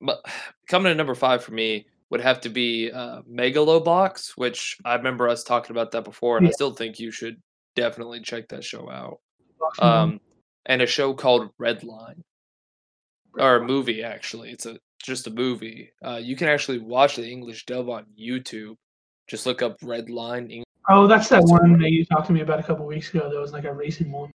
[0.00, 0.24] but
[0.68, 5.28] coming to number five for me would have to be uh, Megalobox, which I remember
[5.28, 7.42] us talking about that before, and I still think you should
[7.74, 9.18] definitely check that show out.
[9.80, 10.20] um,
[10.64, 12.22] and a show called Redline,
[13.36, 14.52] or a movie actually.
[14.52, 15.90] It's a just a movie.
[16.06, 18.76] Uh, you can actually watch the English dub on YouTube.
[19.26, 20.58] Just look up Redline.
[20.58, 23.28] Eng- oh, that's that one that you talked to me about a couple weeks ago.
[23.28, 24.30] That was like a racing one.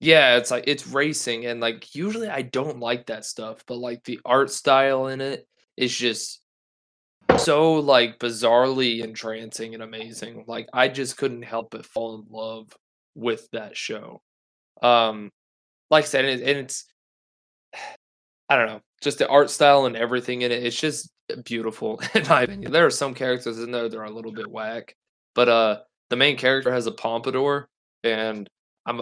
[0.00, 4.04] Yeah, it's like it's racing, and like usually I don't like that stuff, but like
[4.04, 6.40] the art style in it is just
[7.38, 10.44] so like bizarrely entrancing and amazing.
[10.46, 12.68] Like I just couldn't help but fall in love
[13.14, 14.22] with that show.
[14.82, 15.30] Um,
[15.90, 16.86] like I said, and, it, and it's
[18.48, 20.62] I don't know, just the art style and everything in it.
[20.62, 21.10] It's just
[21.44, 22.72] beautiful in my opinion.
[22.72, 24.94] There are some characters in there that are a little bit whack,
[25.34, 27.66] but uh, the main character has a pompadour,
[28.02, 28.48] and
[28.86, 29.00] I'm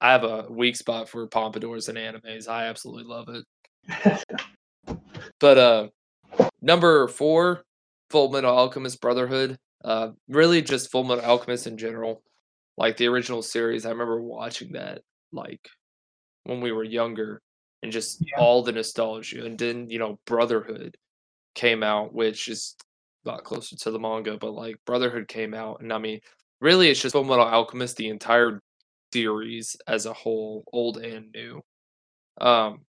[0.00, 2.48] I have a weak spot for pompadours and animes.
[2.48, 4.24] I absolutely love it.
[5.40, 5.88] But uh
[6.60, 7.64] number four,
[8.10, 9.58] Full Metal Alchemist Brotherhood.
[9.84, 12.22] Uh really just Full Metal Alchemist in general.
[12.76, 13.86] Like the original series.
[13.86, 15.68] I remember watching that like
[16.44, 17.40] when we were younger
[17.82, 18.38] and just Yeah.
[18.40, 19.44] all the nostalgia.
[19.44, 20.96] And then, you know, Brotherhood
[21.54, 22.76] came out, which is
[23.26, 26.20] a lot closer to the manga, but like Brotherhood came out and I mean
[26.60, 28.60] really it's just Full Metal Alchemist, the entire
[29.12, 31.62] series as a whole, old and new.
[32.40, 32.80] Um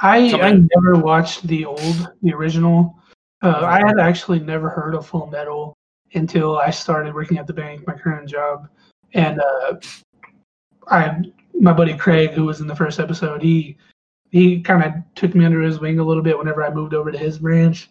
[0.00, 2.98] I I never watched the old, the original.
[3.42, 5.76] Uh, I had actually never heard of Full Metal
[6.14, 8.68] until I started working at the bank, my current job,
[9.14, 9.74] and uh,
[10.88, 11.22] I
[11.54, 13.76] my buddy Craig, who was in the first episode, he
[14.30, 17.10] he kind of took me under his wing a little bit whenever I moved over
[17.10, 17.90] to his branch,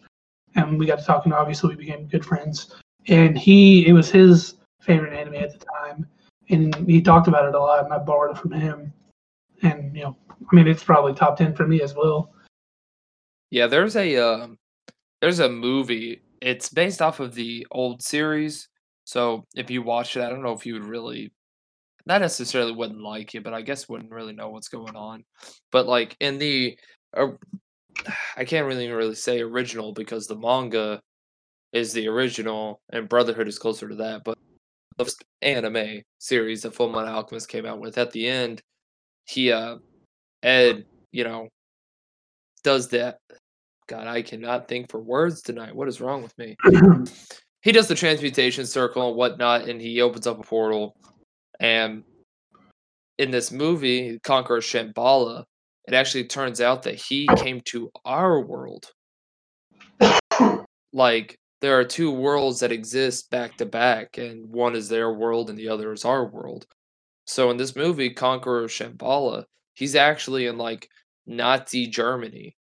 [0.54, 1.32] and we got to talking.
[1.32, 2.74] Obviously, we became good friends,
[3.08, 6.06] and he it was his favorite anime at the time,
[6.48, 8.92] and he talked about it a lot, and I borrowed it from him,
[9.62, 12.32] and you know, I mean, it's probably top ten for me as well.
[13.50, 14.58] Yeah, there's a um,
[15.20, 16.22] there's a movie.
[16.40, 18.68] It's based off of the old series.
[19.04, 21.32] So if you watch it, I don't know if you would really,
[22.06, 25.24] not necessarily wouldn't like it, but I guess wouldn't really know what's going on.
[25.72, 26.78] But like in the,
[27.16, 27.28] uh,
[28.36, 31.00] I can't really really say original because the manga
[31.72, 34.24] is the original and Brotherhood is closer to that.
[34.24, 34.38] But
[34.98, 38.62] the anime series that Full Metal Alchemist came out with at the end,
[39.24, 39.76] he uh,
[40.42, 41.48] Ed, you know,
[42.62, 43.18] does that.
[43.86, 45.74] God, I cannot think for words tonight.
[45.74, 46.56] What is wrong with me?
[47.62, 50.94] he does the transmutation circle and whatnot, and he opens up a portal.
[51.58, 52.04] And
[53.18, 55.44] in this movie, Conqueror Shamballa,
[55.86, 58.86] it actually turns out that he came to our world.
[60.90, 65.50] Like there are two worlds that exist back to back, and one is their world
[65.50, 66.66] and the other is our world.
[67.26, 69.44] So in this movie, Conqueror Shamballa,
[69.78, 70.88] he's actually in like
[71.26, 72.56] Nazi Germany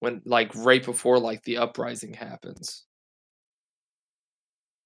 [0.00, 2.84] when like right before like the uprising happens.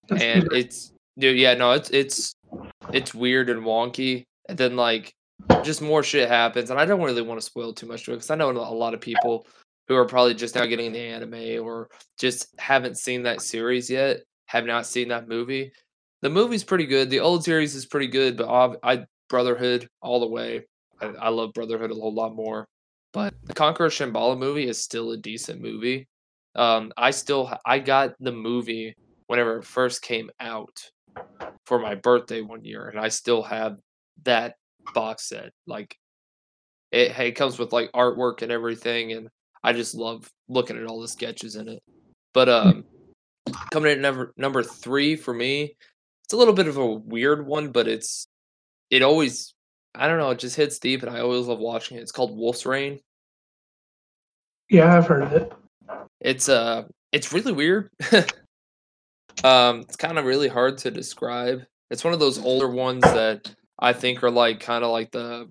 [0.08, 2.34] That's and pretty- it's dude yeah no it's it's
[2.92, 5.14] it's weird and wonky and then like
[5.62, 8.14] just more shit happens and i don't really want to spoil too much to it
[8.14, 9.46] because i know a lot of people
[9.88, 14.20] who are probably just now getting the anime or just haven't seen that series yet
[14.46, 15.72] have not seen that movie.
[16.22, 20.26] The movie's pretty good the old series is pretty good but i brotherhood all the
[20.26, 20.64] way
[21.02, 22.66] I, I love brotherhood a whole lot more
[23.12, 26.08] but the conqueror shamballa movie is still a decent movie
[26.54, 28.94] um i still i got the movie
[29.26, 30.90] whenever it first came out
[31.66, 33.78] for my birthday one year, and I still have
[34.24, 34.54] that
[34.94, 35.52] box set.
[35.66, 35.96] Like,
[36.90, 39.28] it, it comes with like artwork and everything, and
[39.62, 41.82] I just love looking at all the sketches in it.
[42.34, 42.84] But um,
[43.70, 45.76] coming in at number number three for me,
[46.24, 48.26] it's a little bit of a weird one, but it's
[48.90, 49.54] it always
[49.94, 52.00] I don't know, it just hits deep, and I always love watching it.
[52.00, 53.00] It's called Wolf's Rain.
[54.70, 55.52] yeah, I've heard of it.
[56.20, 57.90] It's uh it's really weird.
[59.44, 61.62] um it's kind of really hard to describe.
[61.90, 65.50] It's one of those older ones that I think are like kind of like the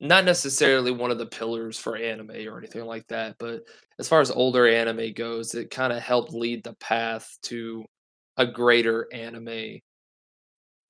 [0.00, 3.62] not necessarily one of the pillars for anime or anything like that, but
[4.00, 7.84] as far as older anime goes, it kind of helped lead the path to
[8.36, 9.78] a greater anime.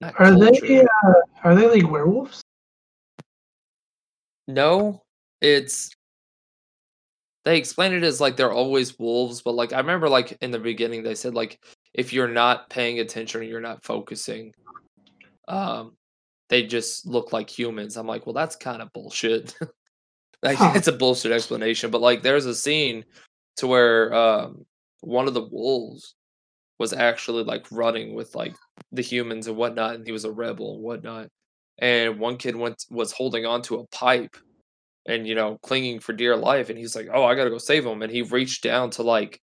[0.02, 1.12] Not Are they uh,
[1.44, 2.42] are they like werewolves?
[4.48, 5.00] No,
[5.40, 5.90] it's
[7.44, 10.58] they explain it as like they're always wolves, but like I remember like in the
[10.58, 11.60] beginning they said like
[11.94, 14.52] if you're not paying attention or you're not focusing,
[15.46, 15.96] um,
[16.48, 17.96] they just look like humans.
[17.96, 19.54] I'm like, well, that's kind of bullshit.
[20.42, 20.72] like Huh.
[20.74, 23.04] it's a bullshit explanation, but like there's a scene
[23.58, 24.66] to where um
[25.00, 26.16] one of the wolves
[26.82, 28.56] was actually like running with like
[28.90, 31.28] the humans and whatnot, and he was a rebel and whatnot.
[31.78, 34.36] And one kid went was holding on to a pipe
[35.06, 37.86] and you know clinging for dear life, and he's like, "Oh, I gotta go save
[37.86, 39.40] him." And he reached down to like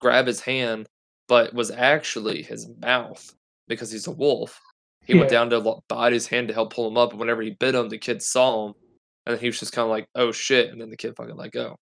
[0.00, 0.88] grab his hand,
[1.28, 3.24] but was actually his mouth
[3.68, 4.60] because he's a wolf.
[5.06, 7.50] He went down to bite his hand to help pull him up, and whenever he
[7.50, 8.74] bit him, the kid saw him,
[9.26, 11.52] and he was just kind of like, "Oh shit!" And then the kid fucking let
[11.52, 11.76] go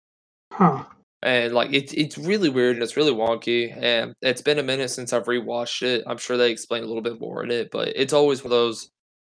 [0.52, 0.84] Huh.
[1.22, 4.90] And like it's it's really weird and it's really wonky and it's been a minute
[4.90, 6.04] since I've rewatched it.
[6.06, 8.58] I'm sure they explain a little bit more in it, but it's always one of
[8.58, 8.90] those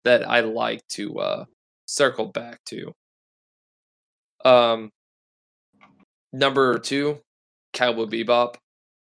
[0.04, 1.44] that I like to uh
[1.86, 2.92] circle back to.
[4.44, 4.90] Um
[6.32, 7.18] number 2,
[7.72, 8.54] Cowboy Bebop.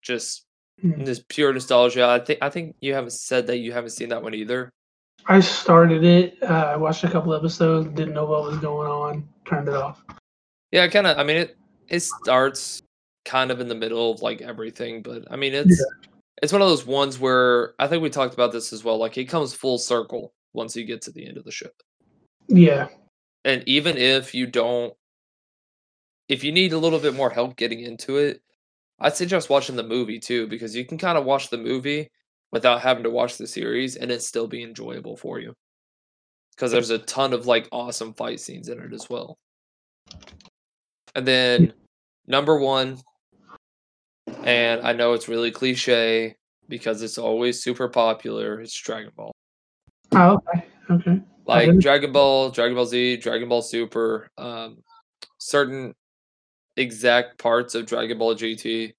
[0.01, 0.45] Just
[0.81, 1.03] Hmm.
[1.03, 2.07] this pure nostalgia.
[2.07, 4.69] I think I think you haven't said that you haven't seen that one either.
[5.27, 6.41] I started it.
[6.41, 7.89] Uh, I watched a couple episodes.
[7.89, 9.27] Didn't know what was going on.
[9.43, 10.01] Turned it off.
[10.71, 11.57] Yeah, kind of I mean it
[11.89, 12.83] it starts
[13.25, 15.83] kind of in the middle of like everything, but I mean it's
[16.41, 18.97] it's one of those ones where I think we talked about this as well.
[18.97, 21.69] Like it comes full circle once you get to the end of the show.
[22.47, 22.87] Yeah.
[23.45, 24.93] And even if you don't
[26.27, 28.41] if you need a little bit more help getting into it,
[28.99, 32.09] I'd suggest watching the movie too, because you can kind of watch the movie
[32.51, 35.53] without having to watch the series and it still be enjoyable for you.
[36.55, 39.37] Because there's a ton of like awesome fight scenes in it as well.
[41.15, 41.73] And then
[42.27, 42.97] number one,
[44.43, 46.35] and I know it's really cliche
[46.67, 49.31] because it's always super popular, it's Dragon Ball.
[50.13, 50.65] Oh, okay.
[50.91, 51.21] Okay.
[51.45, 54.83] Like Dragon Ball, Dragon Ball Z, Dragon Ball Super, um,
[55.39, 55.93] certain
[56.77, 58.93] exact parts of Dragon Ball GT.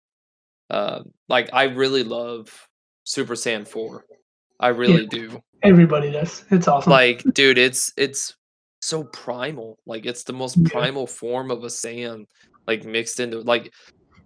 [0.68, 2.68] Um, like I really love
[3.04, 4.04] Super Saiyan 4.
[4.60, 5.40] I really do.
[5.62, 6.44] Everybody does.
[6.50, 6.90] It's awesome.
[6.90, 8.34] Like, dude, it's it's
[8.90, 9.78] so primal.
[9.86, 12.24] Like it's the most primal form of a Saiyan,
[12.66, 13.72] like mixed into like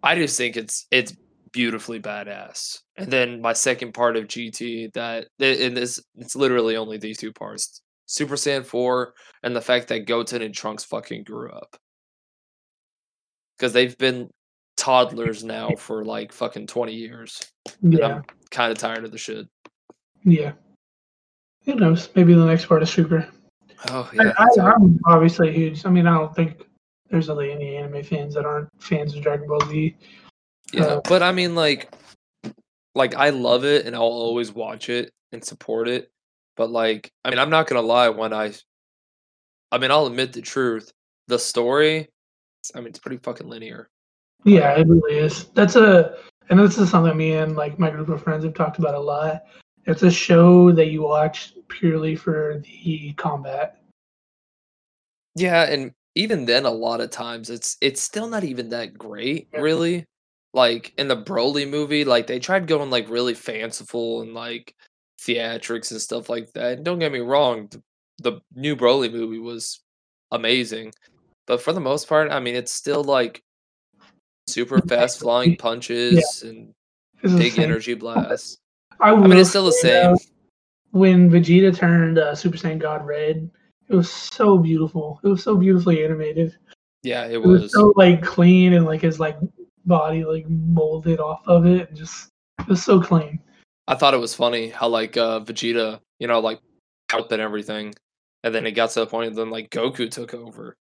[0.03, 1.14] I just think it's it's
[1.53, 2.81] beautifully badass.
[2.96, 7.33] And then my second part of GT that in this it's literally only these two
[7.33, 7.83] parts.
[8.07, 11.77] Super Saiyan 4 and the fact that Goten and Trunks fucking grew up.
[13.59, 14.29] Cuz they've been
[14.77, 17.40] toddlers now for like fucking 20 years.
[17.83, 18.16] Yeah.
[18.16, 19.46] I'm kind of tired of the shit.
[20.24, 20.53] Yeah.
[21.64, 22.11] Who knows?
[22.14, 23.27] Maybe the next part is super.
[23.88, 24.32] Oh yeah.
[24.38, 25.84] I, I'm obviously huge.
[25.87, 26.66] I mean, I don't think
[27.10, 29.96] there's really any anime fans that aren't fans of Dragon Ball Z.
[30.72, 31.92] Yeah, Uh, but I mean, like,
[32.94, 36.10] like I love it and I'll always watch it and support it.
[36.56, 38.08] But like, I mean, I'm not gonna lie.
[38.08, 38.52] When I,
[39.70, 40.92] I mean, I'll admit the truth.
[41.26, 42.08] The story,
[42.74, 43.88] I mean, it's pretty fucking linear.
[44.44, 45.44] Yeah, it really is.
[45.54, 46.16] That's a,
[46.50, 49.00] and this is something me and like my group of friends have talked about a
[49.00, 49.42] lot.
[49.87, 53.83] It's a show that you watch purely for the combat.
[55.35, 59.49] Yeah, and even then, a lot of times it's it's still not even that great,
[59.53, 59.61] Yeah.
[59.61, 60.05] really.
[60.53, 64.73] Like in the Broly movie, like they tried going like really fanciful and like
[65.20, 66.75] theatrics and stuff like that.
[66.75, 67.83] And don't get me wrong, the,
[68.23, 69.81] the new Broly movie was
[70.31, 70.92] amazing,
[71.47, 73.42] but for the most part, I mean, it's still like
[74.47, 76.73] super fast flying punches and
[77.37, 78.59] big energy blasts.
[79.00, 80.16] I, I mean, it's still the same.
[80.92, 83.50] When Vegeta turned uh, Super Saiyan God Red,
[83.88, 85.20] it was so beautiful.
[85.24, 86.57] It was so beautifully animated.
[87.02, 87.72] Yeah, it It was was.
[87.72, 89.37] so like clean and like his like
[89.85, 92.28] body like molded off of it and just
[92.61, 93.40] it was so clean.
[93.88, 96.61] I thought it was funny how like uh Vegeta, you know, like
[97.11, 97.94] helped and everything,
[98.42, 100.76] and then it got to the point, and then like Goku took over,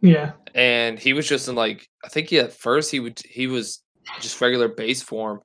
[0.00, 0.32] Yeah.
[0.54, 3.82] and he was just in like I think he, at first he would he was
[4.20, 5.42] just regular base form,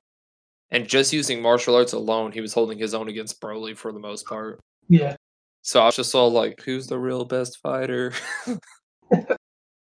[0.72, 4.00] and just using martial arts alone, he was holding his own against Broly for the
[4.00, 4.60] most part.
[4.88, 5.16] Yeah.
[5.62, 8.14] So I was just all like, who's the real best fighter?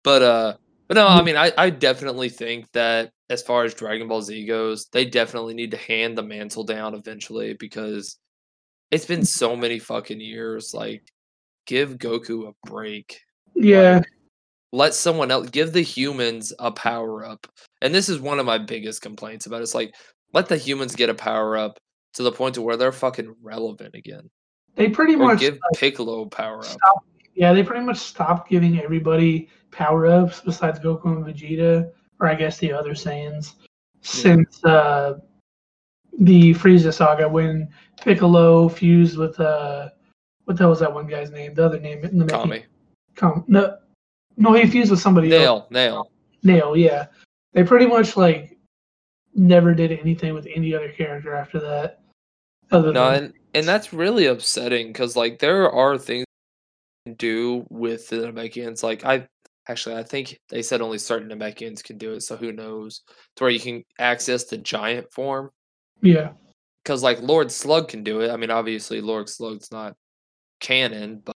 [0.03, 0.53] but uh
[0.87, 4.45] but no, I mean I, I definitely think that as far as Dragon Ball Z
[4.45, 8.17] goes, they definitely need to hand the mantle down eventually because
[8.91, 10.73] it's been so many fucking years.
[10.73, 11.03] Like
[11.65, 13.19] give Goku a break.
[13.55, 14.01] Yeah.
[14.71, 17.47] Let someone else give the humans a power up.
[17.81, 19.63] And this is one of my biggest complaints about it.
[19.63, 19.93] It's like
[20.37, 21.79] let the humans get a power up
[22.13, 24.29] to the point to where they're fucking relevant again.
[24.75, 26.65] They pretty Or much give Piccolo a power up.
[26.65, 32.27] stop, yeah, they pretty much stopped giving everybody power ups besides Goku and Vegeta, or
[32.27, 33.53] I guess the other Saiyans,
[34.01, 35.15] since uh,
[36.19, 37.67] the Frieza saga when
[37.99, 39.89] Piccolo fused with uh,
[40.45, 41.55] what the hell was that one guy's name?
[41.55, 42.63] The other name in the.
[43.15, 43.77] Com- no,
[44.37, 45.41] No, he fused with somebody else.
[45.41, 46.11] Nail, nail.
[46.43, 47.07] Nail, yeah.
[47.53, 48.56] They pretty much like
[49.37, 52.01] never did anything with any other character after that.
[52.71, 56.25] Other No, than and and that's really upsetting because like there are things
[57.05, 58.83] you can do with the Namekians.
[58.83, 59.27] Like I
[59.69, 63.01] actually I think they said only certain Namekians can do it, so who knows?
[63.37, 65.51] To where you can access the giant form.
[66.01, 66.31] yeah,
[66.83, 68.31] Because like Lord Slug can do it.
[68.31, 69.95] I mean, obviously Lord Slug's not
[70.59, 71.35] canon, but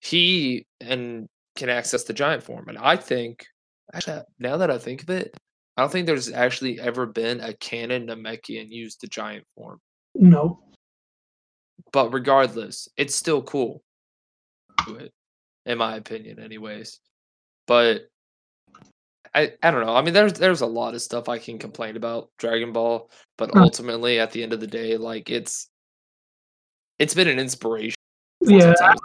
[0.00, 2.68] he and can access the giant form.
[2.68, 3.46] And I think
[3.94, 5.36] actually now that I think of it,
[5.78, 9.78] I don't think there's actually ever been a canon Namekian use the giant form.
[10.16, 10.58] no,
[11.92, 13.84] but regardless, it's still cool.
[14.88, 15.12] It,
[15.66, 16.98] in my opinion, anyways.
[17.68, 18.08] But
[19.32, 19.94] I I don't know.
[19.94, 23.56] I mean, there's there's a lot of stuff I can complain about Dragon Ball, but
[23.56, 25.68] ultimately, at the end of the day, like it's
[26.98, 27.94] it's been an inspiration.
[28.40, 28.74] yeah.
[28.74, 28.96] time.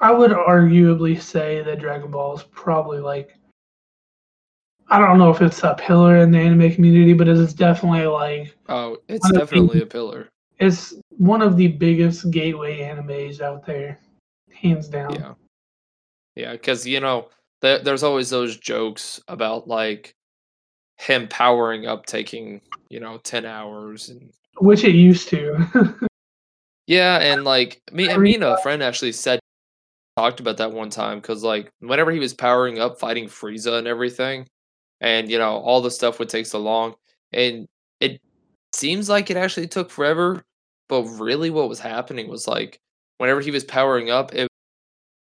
[0.00, 3.36] I would arguably say that Dragon Ball is probably like
[4.90, 8.06] I don't know if it's a pillar in the anime community, but it is definitely
[8.06, 10.28] like Oh, it's of the- definitely a pillar.
[10.58, 14.00] it's one of the biggest gateway animes out there,
[14.52, 15.14] hands down.
[15.14, 15.34] Yeah,
[16.36, 17.28] yeah, because you know
[17.62, 20.12] there, there's always those jokes about like
[20.98, 25.96] him powering up taking you know ten hours and Which it used to.
[26.86, 29.38] Yeah, and like me and me and a friend actually said
[30.16, 33.86] talked about that one time because like whenever he was powering up fighting Frieza and
[33.86, 34.44] everything,
[35.00, 36.94] and you know all the stuff would take so long,
[37.32, 37.66] and
[38.00, 38.20] it
[38.72, 40.42] seems like it actually took forever,
[40.88, 42.80] but really what was happening was like
[43.18, 44.48] whenever he was powering up, it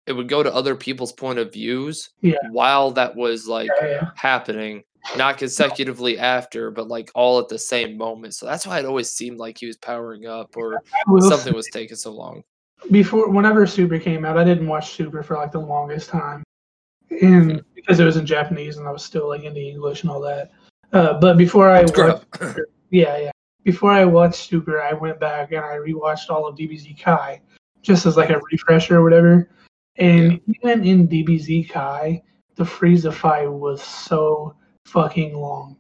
[0.07, 2.37] it would go to other people's point of views Yeah.
[2.51, 4.11] while that was like yeah, yeah.
[4.17, 4.85] happening,
[5.17, 8.35] not consecutively after, but like all at the same moment.
[8.35, 10.83] So that's why it always seemed like he was powering up or
[11.21, 12.43] something was taking so long.
[12.91, 16.43] before whenever Super came out, I didn't watch Super for like the longest time,
[17.11, 20.21] and because it was in Japanese and I was still like into English and all
[20.23, 20.51] that.
[20.93, 22.25] Uh, but before I watched,
[22.91, 23.31] yeah, yeah,
[23.65, 27.41] before I watched Super, I went back and I rewatched all of DBZ Kai,
[27.83, 29.49] just as like a refresher or whatever.
[29.97, 32.23] And even in DBZ Kai,
[32.57, 34.55] the Frieza fight was so
[34.87, 35.77] fucking long.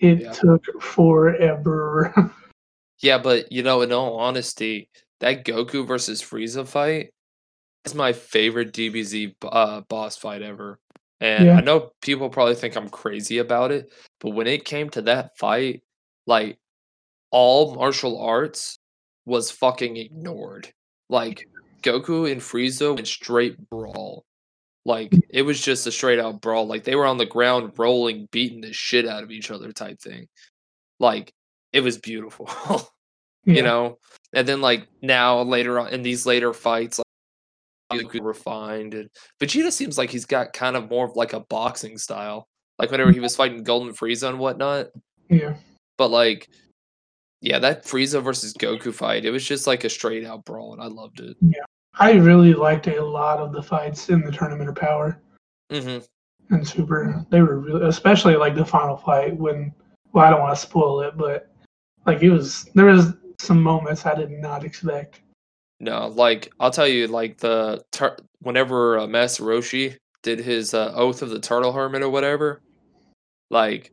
[0.00, 0.32] It Yeah.
[0.32, 2.32] took forever.
[3.00, 4.88] yeah, but you know, in all honesty,
[5.20, 7.10] that Goku versus Frieza fight
[7.84, 10.78] is my favorite DBZ uh, boss fight ever.
[11.20, 11.56] And Yeah.
[11.56, 15.36] I know people probably think I'm crazy about it, but when it came to that
[15.38, 15.82] fight,
[16.26, 16.58] like
[17.30, 18.78] all martial arts
[19.26, 20.72] was fucking ignored.
[21.08, 21.46] Like
[21.82, 24.24] Goku and Frieza went straight brawl.
[24.84, 26.66] Like it was just a straight out brawl.
[26.66, 30.00] Like they were on the ground rolling, beating the shit out of each other type
[30.00, 30.28] thing.
[31.00, 31.32] Like
[31.72, 32.48] it was beautiful.
[33.44, 33.54] Yeah.
[33.54, 33.98] you know
[34.34, 37.00] and then like now later on in these later fights
[37.90, 39.08] like refined and
[39.40, 42.46] vegeta seems like he's got kind of more of like a boxing style
[42.78, 44.86] like whenever he was fighting golden frieza and whatnot
[45.30, 45.54] yeah.
[45.96, 46.48] but like
[47.40, 50.82] yeah that frieza versus goku fight it was just like a straight out brawl and
[50.82, 51.62] i loved it Yeah.
[52.00, 55.20] I really liked a lot of the fights in the Tournament of Power
[55.70, 55.98] hmm
[56.50, 57.24] and Super.
[57.30, 59.74] They were really, especially like the final fight when.
[60.12, 61.52] Well, I don't want to spoil it, but
[62.06, 65.20] like it was there was some moments I did not expect.
[65.80, 70.92] No like i'll tell you like the tur- whenever uh, master roshi did his uh,
[70.94, 72.60] oath of the turtle hermit or whatever
[73.50, 73.90] like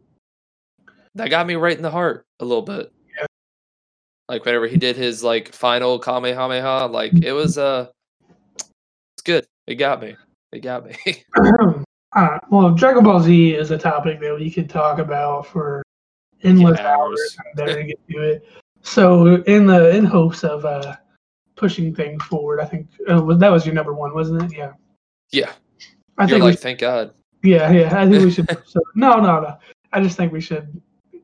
[1.15, 3.25] that got me right in the heart a little bit Yeah.
[4.27, 7.87] like whenever he did his like final kamehameha like it was uh
[9.15, 10.15] it's good it got me
[10.51, 10.95] it got me
[12.15, 15.83] uh, well, Dragon Ball Z is a topic that we could talk about for
[16.43, 17.37] endless Yeah, hours.
[17.37, 17.37] hours.
[17.59, 18.47] I'm to get to it.
[18.81, 20.95] So, in the in hopes of uh,
[21.55, 24.57] pushing things forward, I think uh, that was your number one, wasn't it?
[24.57, 24.73] Yeah.
[25.31, 25.51] yeah
[26.17, 28.01] I you're think we like thank god Yeah, yeah.
[28.01, 28.49] I think we should.
[28.65, 29.57] so, no, no, no.
[29.93, 30.81] I just think we should,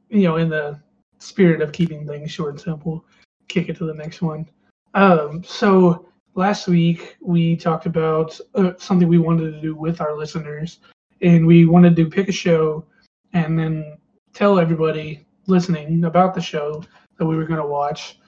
[0.10, 0.80] you know, in the
[1.20, 3.06] spirit of keeping things short and simple,
[3.48, 4.50] kick it to the next one.
[4.94, 10.18] Um, so last week we talked about uh, something we wanted to do with our
[10.18, 10.80] listeners,
[11.22, 12.86] and we wanted to pick a show
[13.34, 13.98] and then
[14.34, 16.84] tell everybody listening about the show
[17.18, 18.20] that we were going to watch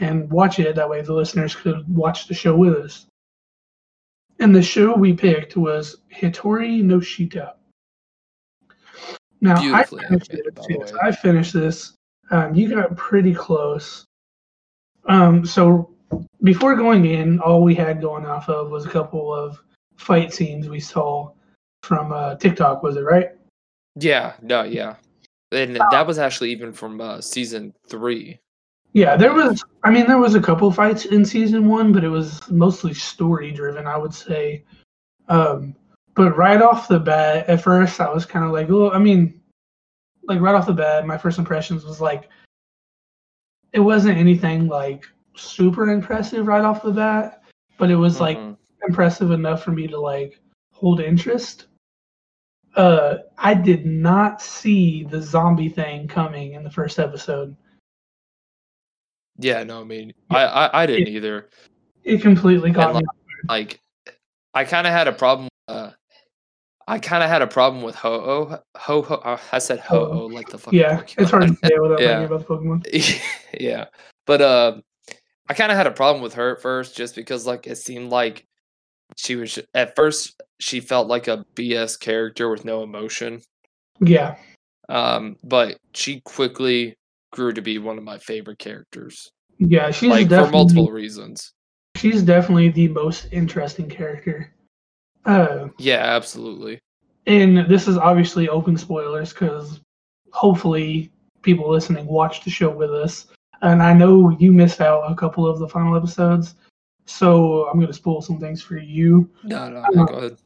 [0.00, 0.74] and watch it.
[0.76, 3.06] That way, the listeners could watch the show with us.
[4.40, 7.54] And the show we picked was Hitori no Shita.
[9.40, 10.92] Now, I finished, it, by the way.
[11.02, 11.94] I finished this.
[12.30, 14.04] Um, you got pretty close.
[15.08, 15.90] Um, so
[16.42, 19.60] before going in, all we had going off of was a couple of
[19.96, 21.30] fight scenes we saw
[21.82, 22.82] from uh, TikTok.
[22.82, 23.30] Was it right?
[24.00, 24.96] yeah no yeah
[25.52, 28.38] and that was actually even from uh season three
[28.92, 29.62] Yeah, there was.
[29.84, 33.52] I mean, there was a couple fights in season one, but it was mostly story
[33.52, 33.86] driven.
[33.86, 34.64] I would say,
[35.28, 35.74] um,
[36.14, 39.40] but right off the bat, at first I was kind of like, oh, I mean,
[40.24, 42.28] like right off the bat, my first impressions was like,
[43.72, 45.04] it wasn't anything like
[45.36, 47.42] super impressive right off the bat,
[47.76, 48.56] but it was like Mhm.
[48.88, 50.40] impressive enough for me to like
[50.72, 51.66] hold interest.
[52.74, 57.56] Uh, I did not see the zombie thing coming in the first episode.
[59.38, 61.48] Yeah, no, I mean, I I, I didn't either.
[62.04, 63.08] It completely got like- me.
[63.48, 63.80] Like,
[64.54, 65.48] I kind of had a problem.
[65.68, 65.90] Uh,
[66.88, 69.14] I kind of had a problem with Ho Ho Ho.
[69.14, 72.20] uh, I said Ho Oh like the fucking Yeah, it's hard to say without Yeah.
[72.20, 72.84] about Pokemon.
[73.60, 73.86] yeah,
[74.26, 74.80] but uh,
[75.48, 78.10] I kind of had a problem with her at first, just because like it seemed
[78.10, 78.44] like
[79.16, 83.40] she was at first she felt like a BS character with no emotion.
[84.00, 84.36] Yeah,
[84.88, 86.96] Um, but she quickly
[87.32, 91.52] grew to be one of my favorite characters, yeah, she's like for multiple reasons.
[91.96, 94.52] she's definitely the most interesting character.
[95.24, 96.80] Uh, Yeah, absolutely.
[97.26, 99.80] and this is obviously open spoilers because
[100.32, 101.10] hopefully
[101.42, 103.26] people listening watch the show with us.
[103.62, 106.54] And I know you missed out a couple of the final episodes,
[107.06, 109.28] so I'm going to spoil some things for you.
[109.42, 110.36] No, no, go ahead.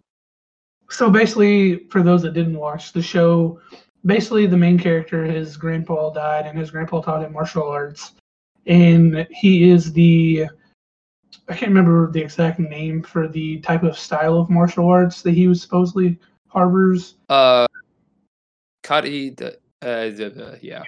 [0.88, 3.60] So basically, for those that didn't watch the show,
[4.04, 8.12] basically the main character, his grandpa died, and his grandpa taught him martial arts,
[8.66, 10.46] and he is the
[11.48, 15.32] I can't remember the exact name for the type of style of martial arts that
[15.32, 17.16] he was supposedly harbors.
[17.28, 17.66] Uh,
[18.82, 20.82] Kari, the, uh, the, the, yeah,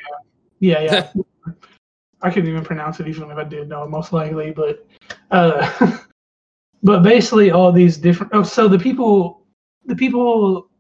[0.61, 1.13] Yeah, yeah.
[2.23, 4.51] I couldn't even pronounce it even if I did know most likely.
[4.51, 4.87] But
[5.31, 5.99] uh,
[6.83, 8.33] but basically all these different.
[8.35, 9.43] Oh, so the people
[9.85, 10.71] the people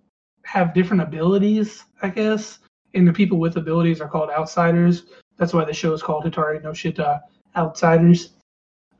[0.44, 2.58] have different abilities, I guess,
[2.94, 5.04] and the people with abilities are called outsiders.
[5.36, 7.20] That's why the show is called Hitori no Shita
[7.56, 8.30] Outsiders.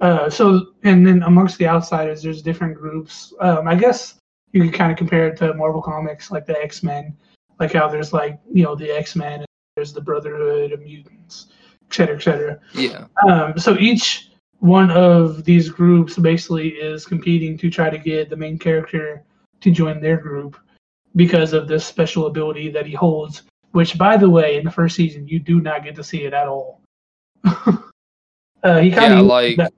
[0.01, 3.33] Uh, so and then amongst the outsiders, there's different groups.
[3.41, 4.15] Um, I guess
[4.53, 7.17] you can kind of compare it to Marvel comics, like the X Men,
[7.61, 9.45] like how there's like you know the X Men
[9.77, 11.47] there's the Brotherhood of Mutants,
[11.91, 12.61] et cetera, et cetera.
[12.75, 14.31] yeah, Um, so each
[14.61, 19.25] one of these groups basically is competing to try to get the main character
[19.61, 20.57] to join their group
[21.17, 23.43] because of this special ability that he holds.
[23.73, 26.33] Which, by the way, in the first season, you do not get to see it
[26.33, 26.81] at all.
[27.45, 29.21] uh, he kind yeah.
[29.21, 29.73] of Like that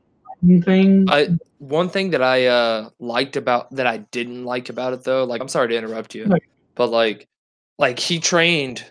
[0.64, 1.06] thing.
[1.08, 5.24] I one thing that I uh liked about that I didn't like about it though,
[5.24, 6.38] like I'm sorry to interrupt you, No.
[6.74, 7.26] but like
[7.78, 8.84] like he trained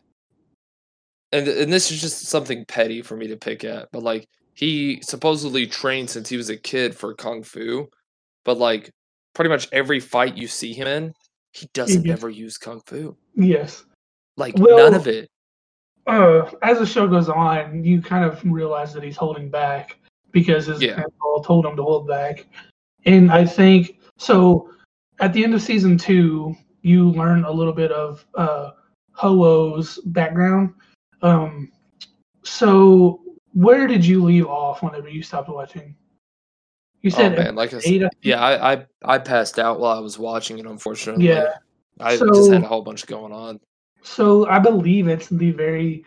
[1.32, 5.02] and and this is just something petty for me to pick at, but like he
[5.02, 7.88] supposedly trained since he was a kid for kung fu,
[8.43, 8.89] but like
[9.34, 11.14] pretty much every fight you see him in,
[11.56, 13.16] he doesn't ever use kung fu.
[13.36, 13.86] yes.
[14.36, 15.30] Like Well, none of it.
[16.06, 19.97] uh, as the show goes on, you kind of realize that he's holding back
[20.32, 20.95] because his Yeah.
[20.95, 22.45] grandpa told him to hold back.
[23.06, 24.70] And I think so.
[25.20, 28.72] At the end of season two, you learn a little bit of uh,
[30.08, 30.74] background.
[31.22, 31.72] Um,
[32.43, 33.22] so
[33.53, 35.95] where did you leave off whenever you stopped watching?
[37.06, 38.10] You Oh said man, like I said.
[38.24, 40.66] Yeah, I, I I passed out while I was watching it.
[40.66, 41.53] Unfortunately, Yeah.
[41.99, 43.60] I just had a whole bunch going on.
[44.01, 46.03] So I believe it's the very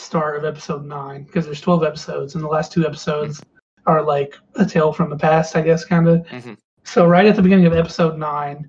[0.00, 3.40] start of episode nine because there's 12 episodes, and the last two episodes
[3.86, 6.26] are like a tale from the past, I guess, kind of.
[6.26, 6.56] Mhm.
[6.82, 8.68] So right at the beginning of episode nine,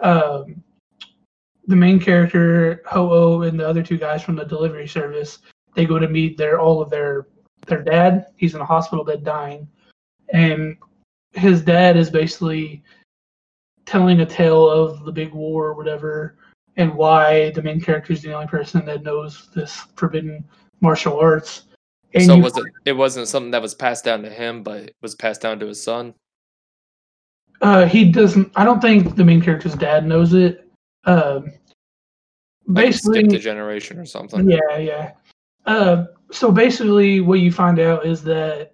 [0.00, 0.62] um,
[1.66, 5.38] the main character Ho-Oh and the other two guys from the delivery service
[5.74, 7.28] they go to meet their all of their
[7.66, 8.26] their dad.
[8.36, 9.66] He's in a hospital bed dying,
[10.28, 10.76] and
[11.34, 12.82] his dad is basically
[13.86, 16.36] telling a tale of the big war or whatever
[16.76, 20.44] and why the main character is the only person that knows this forbidden
[20.80, 21.64] martial arts.
[22.14, 22.64] And so you- was it?
[22.84, 25.66] It wasn't something that was passed down to him, but it was passed down to
[25.66, 26.14] his son.
[27.60, 28.50] uh, he doesn't.
[28.56, 30.68] I don't think the main character's dad knows it.
[31.04, 31.52] Um,
[32.66, 34.50] Like basically, a generation or something.
[34.50, 35.12] yeah, yeah.
[35.66, 38.72] Uh, so basically, what you find out is that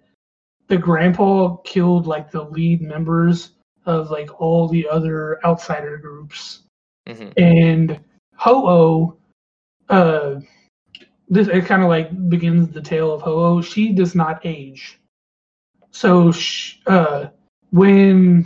[0.69, 3.51] the grandpa killed like the lead members
[3.85, 6.61] of like all the other outsider groups.
[7.07, 7.33] Mhm.
[7.37, 7.99] and
[8.35, 9.17] Ho-Oh,
[9.89, 10.39] uh,
[11.27, 13.61] this it kind of like begins the tale of Ho-Oh.
[13.61, 14.99] She does not age,
[15.91, 17.27] so sh- uh,
[17.71, 18.45] when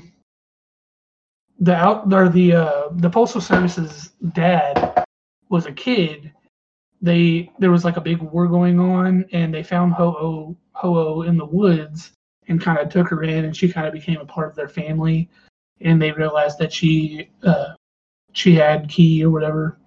[1.59, 5.03] the out or the uh, the postal service's dad
[5.49, 6.31] was a kid,
[7.03, 11.37] they there was like a big war going on, and they found Ho-Oh Ho-Oh in
[11.37, 12.13] the woods
[12.47, 14.69] and kind of took her in, and she kind of became a part of their
[14.69, 15.29] family,
[15.81, 17.73] and they realized that she uh,
[18.31, 19.77] she had key or whatever.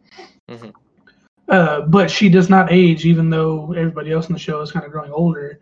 [0.49, 0.73] Mhm.
[1.49, 4.85] Uh, but she does not age, even though everybody else in the show is kind
[4.85, 5.61] of growing older.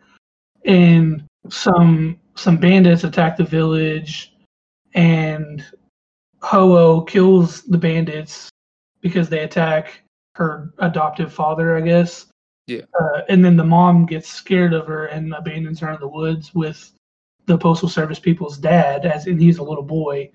[0.65, 4.35] And some some bandits attack the village,
[4.95, 5.65] and
[6.43, 8.51] Ho-Oh kills the bandits
[9.01, 10.04] because they attack
[10.35, 12.27] her adoptive father, I guess.
[12.67, 12.83] Yeah.
[12.99, 16.55] Uh, and then the mom gets scared of her and abandons her in the woods
[16.55, 16.93] with
[17.47, 20.31] the postal service people's dad, as and he's a little boy.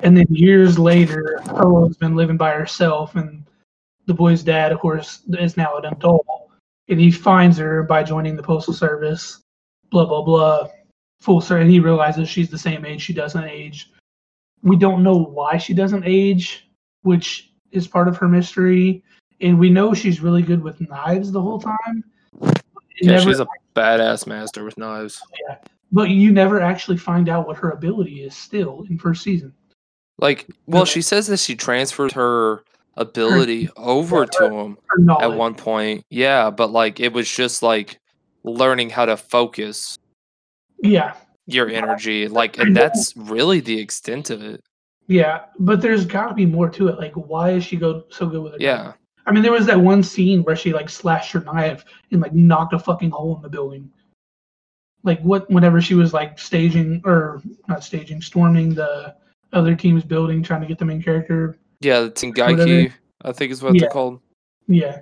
[0.00, 3.44] And then years later, Ho-Oh's been living by herself, and
[4.06, 6.26] the boy's dad, of course, is now an adult,
[6.88, 9.40] and he finds her by joining the postal service.
[9.90, 10.68] Blah blah blah.
[11.20, 13.00] Full circle, and he realizes she's the same age.
[13.00, 13.92] She doesn't age.
[14.62, 16.68] We don't know why she doesn't age,
[17.02, 19.02] which is part of her mystery.
[19.42, 22.04] And we know she's really good with knives the whole time.
[22.40, 25.20] Yeah, never- she's a badass master with knives.
[25.48, 25.56] Yeah,
[25.90, 29.52] but you never actually find out what her ability is still in first season.
[30.18, 32.62] Like, well, she says that she transferred her
[32.96, 34.78] ability over to him
[35.20, 36.04] at one point.
[36.10, 37.98] Yeah, but like it was just like
[38.44, 39.98] learning how to focus
[40.82, 41.14] Yeah,
[41.46, 42.28] your energy.
[42.28, 44.60] Like, and that's really the extent of it.
[45.08, 46.98] yeah, but there's got to be more to it.
[46.98, 48.60] Like, why is she go so good with it?
[48.60, 48.92] Yeah.
[49.26, 52.32] I mean, there was that one scene where she like slashed her knife and like
[52.32, 53.90] knocked a fucking hole in the building.
[55.04, 55.48] Like what?
[55.50, 59.14] Whenever she was like staging or not staging, storming the
[59.52, 61.56] other team's building, trying to get the main character.
[61.80, 62.92] Yeah, the Tengaiki.
[63.24, 63.82] I think is what Yeah.
[63.82, 64.20] they're called.
[64.68, 65.00] Yeah,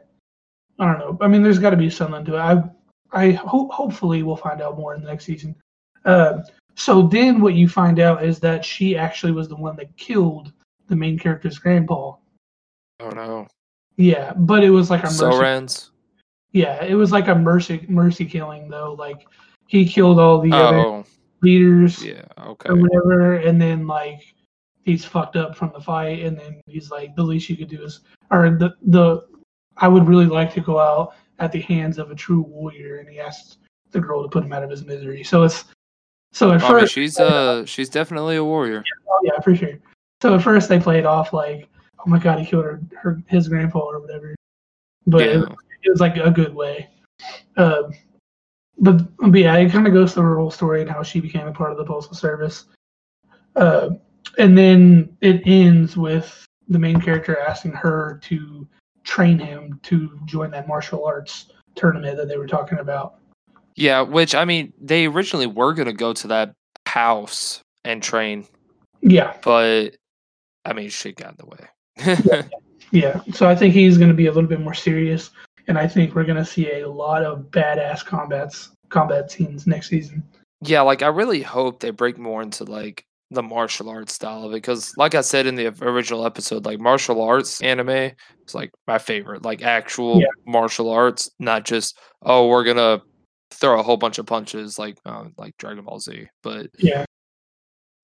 [0.78, 1.18] I don't know.
[1.20, 2.38] I mean, there's got to be something to it.
[2.38, 2.62] I,
[3.12, 5.54] I hope hopefully we'll find out more in the next season.
[6.04, 6.40] Uh,
[6.74, 10.52] so then what you find out is that she actually was the one that killed
[10.88, 12.14] the main character's grandpa.
[13.00, 13.46] Oh no.
[14.00, 15.90] Yeah, but it was like a mercy Sorans?
[16.52, 18.94] Yeah, it was like a mercy mercy killing though.
[18.98, 19.26] Like
[19.66, 21.04] he killed all the other Oh,
[21.42, 22.70] leaders yeah, okay.
[22.70, 24.22] or whatever, and then like
[24.84, 27.82] he's fucked up from the fight, and then he's like, the least you could do
[27.82, 29.26] is, or the the,
[29.76, 33.08] I would really like to go out at the hands of a true warrior, and
[33.08, 33.58] he asked
[33.90, 35.22] the girl to put him out of his misery.
[35.22, 35.66] So it's
[36.32, 38.82] so at I first, she's uh she's definitely a warrior.
[39.10, 39.78] oh, yeah, for sure.
[40.22, 41.68] So at first they played off like,
[42.00, 44.34] oh my god, he killed her, her his grandpa or whatever,
[45.06, 45.54] but it, Yeah.
[45.82, 46.88] it was like a good way.
[47.56, 47.84] Uh,
[48.78, 51.46] but, but yeah, it kind of goes through her whole story and how she became
[51.46, 52.64] a part of the postal service.
[53.56, 53.90] Uh,
[54.38, 58.66] and then it ends with the main character asking her to
[59.04, 63.16] train him to join that martial arts tournament that they were talking about.
[63.76, 66.54] Yeah, which I mean, they originally were gonna go to that
[66.86, 68.46] house and train,
[69.00, 69.96] Yeah, but
[70.64, 71.66] I mean, shit got in the way.
[72.92, 73.20] Yeah.
[73.32, 75.30] So I think he's going to be a little bit more serious,
[75.68, 79.88] and I think we're going to see a lot of badass combats combat scenes next
[79.88, 80.22] season.
[80.62, 84.50] yeah, like I really hope they break more into like the martial arts style of
[84.52, 88.14] it because, like I said in the original episode, like martial arts anime is
[88.54, 90.26] like my favorite, like actual Yeah.
[90.46, 93.00] martial arts, not just oh we're gonna
[93.52, 97.04] throw a whole bunch of punches like uh, like Dragon Ball Z, but Yeah.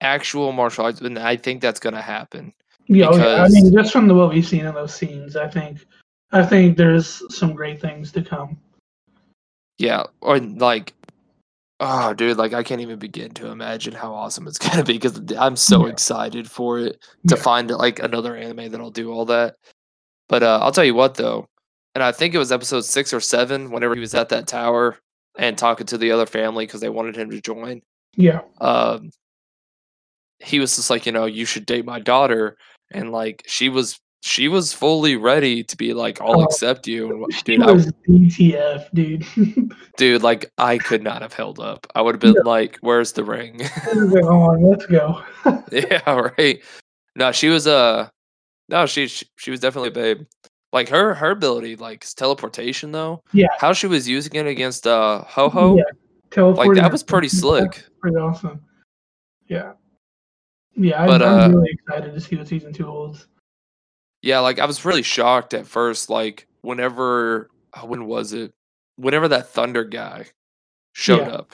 [0.01, 2.53] actual martial arts, and I think that's gonna happen.
[2.89, 3.43] Yeah, oh, yeah.
[3.45, 5.85] I mean, just from the what we've seen in those scenes, I think,
[6.33, 8.57] I think there's some great things to come.
[9.79, 10.95] Yeah, or like,
[11.81, 15.21] oh, dude, like I can't even begin to imagine how awesome it's gonna be because
[15.37, 15.93] I'm so Yeah.
[15.93, 17.43] excited for it to Yeah.
[17.43, 19.57] find like another anime that'll do all that.
[20.29, 21.47] But uh, I'll tell you what though,
[21.95, 24.97] and I think it was episode six or seven whenever he was at that tower
[25.39, 27.83] and talking to the other family because they wanted him to join.
[28.17, 29.11] Yeah, Um,
[30.39, 32.57] he was just like, you know, you should date my daughter,
[32.91, 33.99] and like she was.
[34.23, 37.71] She was fully ready to be like, "I'll Oh, accept you." And she dude, I,
[37.71, 39.73] was DTF, dude.
[39.97, 43.23] dude like i could not have held up i would have been like where's the
[43.25, 43.61] ring
[43.95, 45.23] on, let's go.
[45.73, 46.61] yeah right
[47.15, 48.09] no she was uh
[48.69, 50.23] no she, she she was definitely a babe
[50.73, 53.47] like her her ability like teleportation though Yeah.
[53.59, 55.77] how she was using it against uh ho ho
[56.37, 58.61] Yeah, like that was pretty slick Pretty awesome.
[59.49, 59.73] Yeah,
[60.77, 61.01] yeah.
[61.03, 63.27] I'm, But, I'm uh, really excited to see what season two holds.
[64.23, 68.53] yeah like i was really shocked at first like whenever uh, when was it
[68.97, 70.27] whenever that thunder guy
[70.93, 71.35] showed Yeah.
[71.35, 71.53] up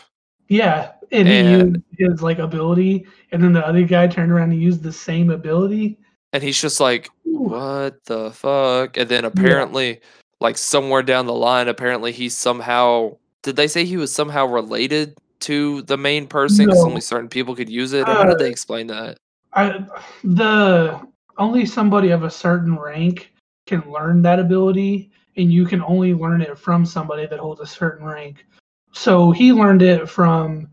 [0.49, 4.61] Yeah, and he used his like ability, and then the other guy turned around and
[4.63, 5.99] used the same ability.
[6.33, 10.01] and he's just like what the fuck and then apparently
[10.41, 15.17] like somewhere down the line apparently he somehow did they say he was somehow related
[15.43, 16.89] to the main person because No.
[16.89, 19.19] only certain people could use it or how did Uh, they explain that
[19.53, 19.85] I
[20.25, 21.01] the
[21.39, 23.33] only somebody of a certain rank
[23.67, 27.67] can learn that ability, and you can only learn it from somebody that holds a
[27.67, 28.45] certain rank.
[28.93, 30.69] So he learned it from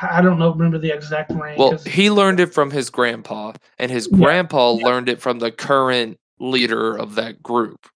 [0.00, 1.58] I don't know, remember the exact rank.
[1.58, 5.50] well he learned it from his grandpa and his Yeah, grandpa learned it from the
[5.50, 7.88] current leader of that group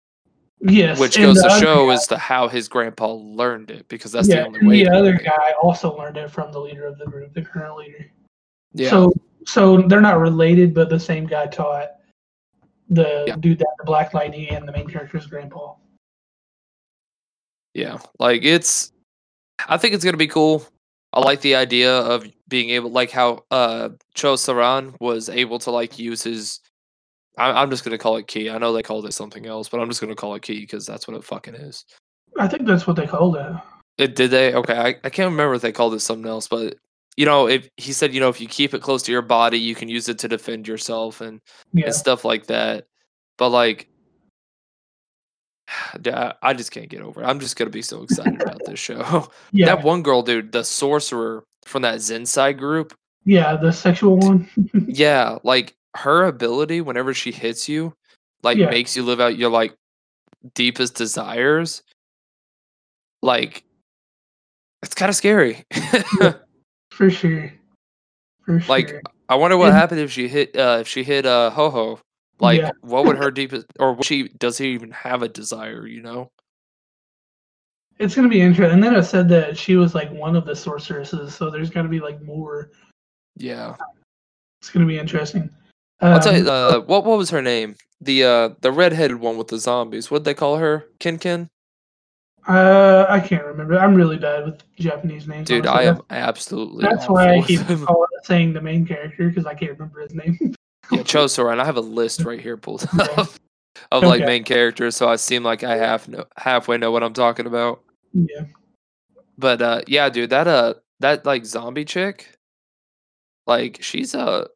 [0.65, 4.29] yes, which goes to show guy- as to how his grandpa learned it because that's
[4.29, 7.05] yeah, the only way the other guy also learned it from the leader of the
[7.07, 8.07] group, the current leader.
[8.73, 9.13] yeah So
[9.47, 11.89] so they're not related, but the same guy taught
[12.89, 13.37] the Yeah.
[13.37, 15.75] dude that the Black Lightning and the main character's grandpa.
[17.75, 18.93] Yeah, like it's.
[19.69, 20.65] I think it's gonna be cool.
[21.13, 25.71] I like the idea of being able, like how uh Cho Saran was able to
[25.71, 26.61] like use his.
[27.39, 28.49] I, I'm just gonna call it key.
[28.51, 30.87] I know they called it something else, but I'm just gonna call it key because
[30.87, 31.85] that's what it fucking is.
[32.39, 33.53] I think that's what they called it.
[33.99, 34.55] It did they?
[34.55, 36.77] Okay, I, I can't remember if they called it something else, but
[37.17, 39.59] you know, if he said, you know, if you keep it close to your body,
[39.59, 41.41] you can use it to defend yourself and,
[41.73, 41.87] Yeah.
[41.87, 42.87] and stuff like that.
[43.39, 43.89] But like,
[46.07, 47.27] I I just can't get over it.
[47.27, 49.29] I'm just gonna be so excited about this show.
[49.53, 49.67] Yeah.
[49.67, 52.95] That one girl, dude, the sorcerer from that Zensai group.
[53.25, 54.49] yeah, the sexual one.
[54.87, 57.95] Yeah, like her ability whenever she hits you,
[58.43, 58.71] like Yeah.
[58.71, 59.75] makes you live out your like
[60.55, 61.83] deepest desires.
[63.23, 63.65] Like,
[64.83, 65.65] it's kind of scary.
[66.91, 67.53] For sure.
[68.45, 68.69] For sure.
[68.69, 71.71] Like, I wonder what And- happened if she hit uh if she hit uh ho
[71.71, 72.01] ho.
[72.41, 72.73] Like Yeah.
[72.81, 76.31] what would her deepest or she does he even have a desire, you know?
[78.01, 78.75] it's gonna be interesting.
[78.75, 81.89] And then i said that she was like one of the sorceresses, so there's gotta
[81.89, 82.73] be like more.
[83.37, 83.77] Yeah.
[84.61, 85.49] It's gonna be interesting.
[86.01, 87.77] I'll tell you Um, uh what what was her name?
[88.01, 90.11] The uh the redheaded one with the zombies.
[90.11, 90.87] What'd they call her?
[91.01, 91.49] Kin Kin?
[92.47, 93.79] uh, I can't remember.
[93.79, 95.49] I'm really bad with Japanese names.
[95.49, 95.89] Dude, honestly.
[95.89, 99.73] I am absolutely That's why I keep calling, saying the main character because I can't
[99.73, 100.39] remember his name.
[100.91, 103.05] Yeah, Chosora, and I have a list right here pulled Yeah.
[103.17, 103.29] up
[103.91, 107.15] of like main characters, so I seem like I half know halfway know what I'm
[107.15, 107.83] talking about.
[108.13, 108.45] yeah.
[109.39, 112.37] But uh yeah, dude, that uh that like zombie chick,
[113.47, 114.49] like she's uh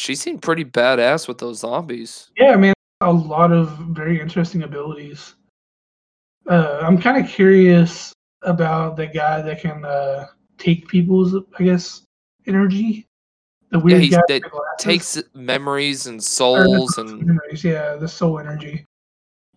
[0.00, 2.30] she seemed pretty badass with those zombies.
[2.36, 2.72] Yeah, I mean,
[3.02, 5.34] a lot of very interesting abilities.
[6.48, 10.26] Uh, I'm kind of curious about the guy that can uh,
[10.58, 12.02] take people's, I guess,
[12.46, 13.06] energy.
[13.70, 14.84] The weird he's- guy that with the glasses.
[14.84, 18.86] Takes memories and souls soul and memories, yeah, the soul energy.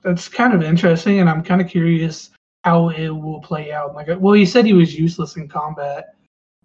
[0.04, 2.32] That's kind of interesting, and I'm kind of curious
[2.66, 3.96] how it will play out.
[3.96, 6.16] Like, well, he said he was useless in combat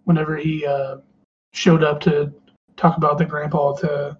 [0.03, 0.97] whenever he uh,
[1.53, 2.33] showed up to
[2.79, 4.17] talk about the grandpa to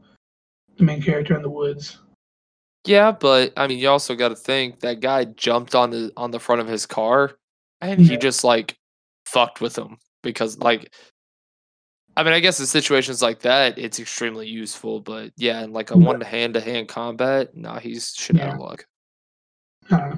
[0.77, 1.99] the main character in the woods.
[2.85, 6.39] yeah, but I mean you also gotta think that guy jumped on the on the
[6.39, 7.31] front of his car
[7.81, 8.75] and he just like
[9.25, 10.93] fucked with him because like
[12.17, 15.91] I mean I guess in situations like that it's extremely useful, but yeah, in like
[15.91, 16.05] a Yeah.
[16.05, 18.85] one hand to hand combat, nah, he's shit out of luck.
[19.91, 20.17] I.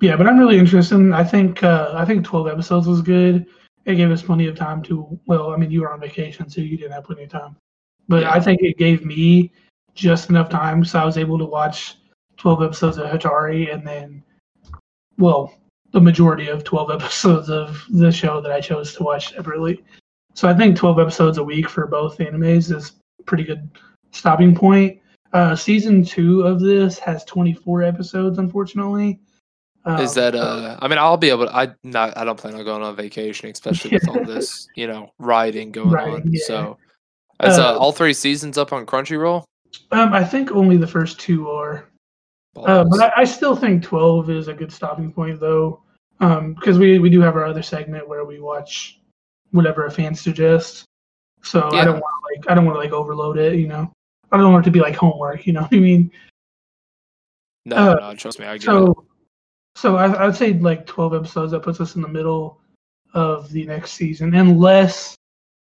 [0.00, 1.12] Yeah, but I'm really interested.
[1.12, 3.44] I think uh, I think 12 episodes was good.
[3.84, 5.18] It gave us plenty of time to.
[5.26, 7.54] Well, I mean, you were on vacation, so you didn't have plenty of time.
[8.10, 8.32] But Yeah.
[8.32, 9.52] I think it gave me
[9.94, 11.94] just enough time, so I was able to watch
[12.36, 14.22] 12 episodes of Hatari, and then,
[15.16, 15.54] well,
[15.92, 19.82] the majority of 12 episodes of the show that I chose to watch separately.
[20.34, 22.92] So I think 12 episodes a week for both animes is
[23.26, 23.70] pretty good
[24.12, 24.98] stopping point.
[25.32, 29.20] Uh, season two of this has 24 episodes, unfortunately.
[29.98, 32.54] Is Um, that uh I mean I'll be able to, I not I don't plan
[32.54, 36.32] on going on vacation, especially with all this, you know, riding going Riding, on.
[36.32, 36.40] yeah.
[36.44, 36.78] So
[37.42, 39.44] is uh, Uh, all three seasons up on Crunchyroll?
[39.92, 41.88] Um, I think only the first two are.
[42.56, 45.82] Uh, but I, I still think 12 is a good stopping point, though,
[46.18, 49.00] because we, we do have our other segment where we watch
[49.52, 50.84] whatever a fan suggests.
[51.42, 53.90] So I don't want to like I don't want to like overload it, you know.
[54.30, 56.10] I don't want it to be like homework, you know what I mean?
[57.64, 58.66] no, uh, no, trust me, I get it.
[58.66, 59.06] So,
[59.74, 61.52] so I, I'd say like 12 episodes.
[61.52, 62.60] That puts us in the middle
[63.14, 65.16] of the next season, unless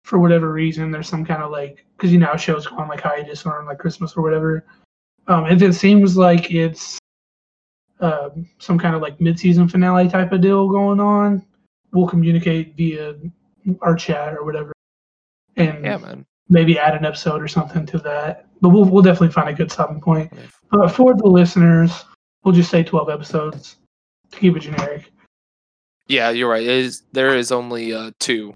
[0.04, 2.88] for whatever reason there's some kind of like because you know how shows go on
[2.88, 4.66] like hiatus or on like Christmas or whatever.
[5.28, 6.98] Um, if it seems like it's
[8.00, 11.46] um, some kind of like mid-season finale type of deal going on,
[11.94, 13.16] we'll communicate via
[13.82, 14.74] our chat or whatever,
[15.56, 16.16] and Yeah,
[16.50, 18.48] maybe add an episode or something to that.
[18.62, 20.34] But we'll we'll definitely find a good stopping point.
[20.72, 22.06] But for the listeners,
[22.44, 23.78] we'll just say 12 episodes
[24.32, 25.12] to keep it generic.
[26.08, 26.64] Yeah, you're right.
[26.64, 28.56] It is there is only uh two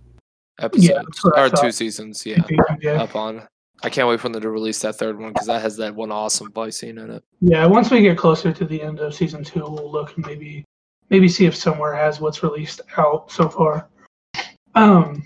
[0.60, 2.43] episodes what or two seasons, yeah,
[2.82, 3.01] Yeah.
[3.03, 3.47] up on.
[3.84, 6.12] I can't wait for them to release that third one because that has that one
[6.12, 7.24] awesome fight scene in it.
[7.41, 10.64] Yeah, once we get closer to the end of season two, we'll look and maybe
[11.10, 13.88] maybe see if somewhere has what's released out so far.
[14.74, 15.26] Um,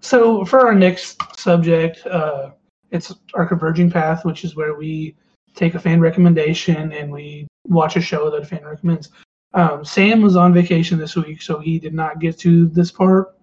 [0.00, 2.50] so for our next subject, uh,
[2.90, 5.16] it's our converging path, which is where we
[5.54, 9.10] take a fan recommendation and we watch a show that a fan recommends.
[9.54, 13.34] Um, Sam was on vacation this week, so he did not get to this part.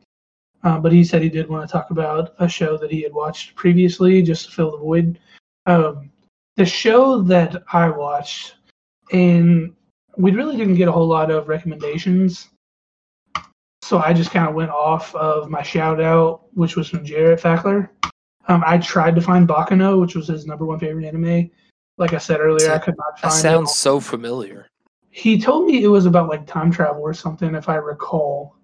[0.66, 3.13] Uh, but he said he did want to talk about a show that he had
[3.13, 5.20] watched previously, just to fill the void.
[5.68, 6.09] Um,
[6.57, 8.55] the show that I watched,
[9.11, 9.76] and
[10.18, 12.49] we really didn't get a whole lot of recommendations.
[13.84, 17.39] So I just kind of went off of my shout out, which was from Jared
[17.39, 17.89] Fackler.
[18.47, 21.51] Um, I tried to find Baccano, which was his number one favorite anime.
[21.99, 23.76] Like I said earlier, I could not find That sounds it.
[23.76, 24.68] so familiar.
[25.11, 28.55] He told me it was about like time travel or something, if I recall.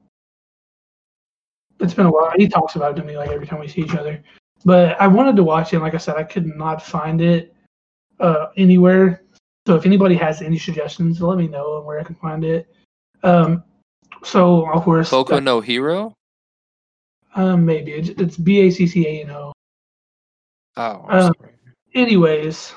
[1.82, 2.32] It's been a while.
[2.36, 4.22] He talks about it to me like every time we see each other.
[4.64, 5.78] But I wanted to watch it.
[5.78, 7.54] And like I said, I could not find it
[8.20, 9.24] uh, anywhere.
[9.68, 12.74] So if anybody has any suggestions, let me know and where I can find it.
[13.24, 13.64] Um,
[14.24, 16.14] so of course, Boku no Hero?
[17.36, 19.54] um, maybe it's, it's B A C C A N O.
[20.78, 21.34] Oh, Um,
[21.94, 22.74] anyways,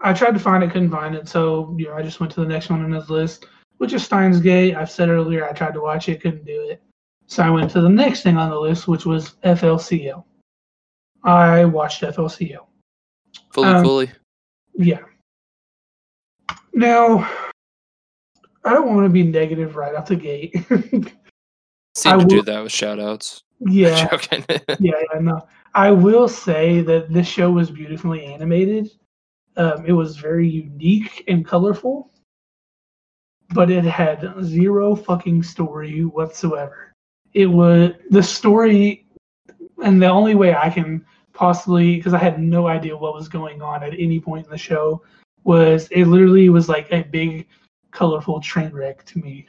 [0.00, 2.40] I tried to find it, couldn't find it, so you know I just went to
[2.40, 3.46] the next one on his list,
[3.78, 4.74] which is Steins Gate.
[4.74, 6.82] I've said earlier I tried to watch it, couldn't do it,
[7.30, 10.24] so I went to the next thing on the list, which was FLCL.
[11.22, 12.66] I watched FLCL.
[13.52, 14.10] Fully, um, fully.
[14.74, 14.98] Yeah.
[16.72, 17.30] Now,
[18.64, 20.54] I don't want to be negative right out the gate.
[21.94, 23.44] Seem I to do will- that with shout outs.
[23.60, 24.08] yeah,
[24.48, 25.46] yeah, yeah, no.
[25.74, 28.90] I will say that this show was beautifully animated.
[29.56, 32.10] Um, it was very unique and colorful,
[33.50, 36.89] but it had zero fucking story whatsoever.
[37.34, 39.06] It was the story,
[39.82, 43.62] and the only way I can possibly, because I had no idea what was going
[43.62, 45.02] on at any point in the show,
[45.44, 47.48] was it literally was like a big,
[47.92, 49.46] colorful train wreck to me.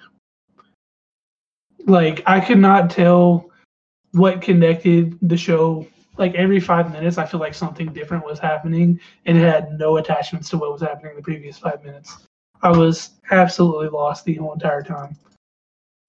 [1.85, 3.49] Like I could not tell
[4.11, 5.85] what connected the show.
[6.17, 9.97] Like every five minutes i feel like something different was happening and it had no
[9.97, 12.27] attachments to what was happening in the previous five minutes.
[12.61, 15.17] I was absolutely lost the whole entire time.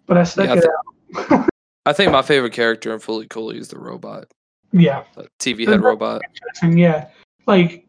[0.07, 1.49] But i stuck Yeah, it out
[1.87, 4.26] I think my favorite character in Fooly Cooly is the robot,
[4.72, 6.22] yeah the TV head ro- robot.
[6.62, 7.09] yeah
[7.47, 7.87] like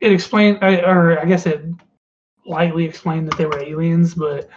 [0.00, 1.64] it explained I, or i guess it
[2.46, 4.48] lightly explained that they were aliens but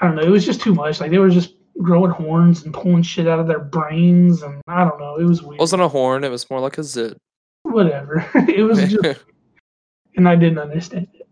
[0.00, 2.72] i don't know it was just too much like they were just growing horns and
[2.72, 5.82] pulling shit out of their brains and i don't know it was weird It wasn't
[5.82, 7.18] a horn, it was more like a zit.
[7.64, 9.20] whatever it was just
[10.16, 11.26] and I didn't understand it.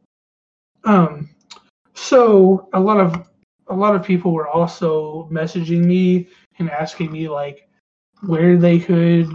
[0.85, 1.31] Um,
[1.95, 3.29] so a lot of
[3.73, 7.69] a lot of people were also messaging me and asking me like
[8.21, 9.29] where they could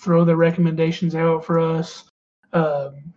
[0.00, 2.04] throw their recommendations out for us.
[2.52, 3.12] Um,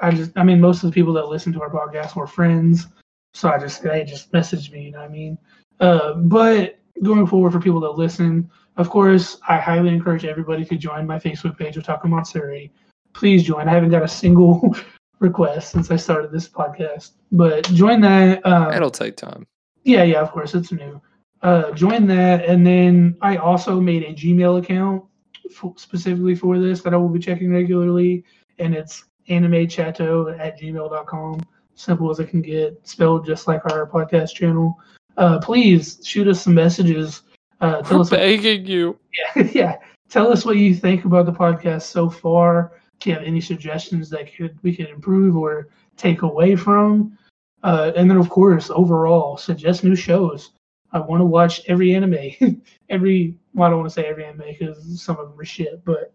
[0.00, 2.86] I just, I mean, most of the people that listen to our podcast were friends,
[3.34, 4.84] so I just they just messaged me.
[4.84, 5.38] You know what I mean?
[5.80, 10.76] Uh, but going forward for people that listen, of course, I highly encourage everybody to
[10.76, 12.72] join my Facebook page, Otaku Matsuri
[13.12, 13.68] please join.
[13.68, 14.76] I haven't got a single
[15.18, 18.44] request since I started this podcast, but join that.
[18.46, 19.46] Um, It'll take time.
[19.84, 21.00] Yeah, yeah, of course, it's new.
[21.42, 25.04] Uh, join that, and then I also made a Gmail account
[25.50, 28.24] f- specifically for this that I will be checking regularly,
[28.58, 31.40] and it's animechato at gmail.com.
[31.74, 34.78] Simple as it can get, spelled just like our podcast channel.
[35.16, 37.22] Uh, please shoot us some messages.
[37.60, 38.98] Uh, tell We're us what begging you.
[39.36, 39.76] yeah, yeah.
[40.08, 42.80] Tell us what you think about the podcast so far.
[43.00, 47.18] If you have any suggestions that could we could improve or take away from,
[47.62, 50.50] uh, and then of course overall suggest new shows.
[50.92, 53.36] I want to watch every anime, every.
[53.54, 56.12] Well, I don't want to say every anime because some of them are shit, but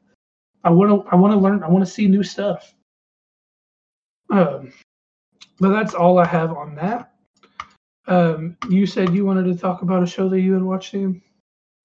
[0.64, 1.10] I want to.
[1.10, 1.64] I want to learn.
[1.64, 2.74] I want to see new stuff.
[4.30, 4.72] Um,
[5.60, 7.14] but that's all I have on that.
[8.08, 11.22] Um, you said you wanted to talk about a show that you had watched, Sam.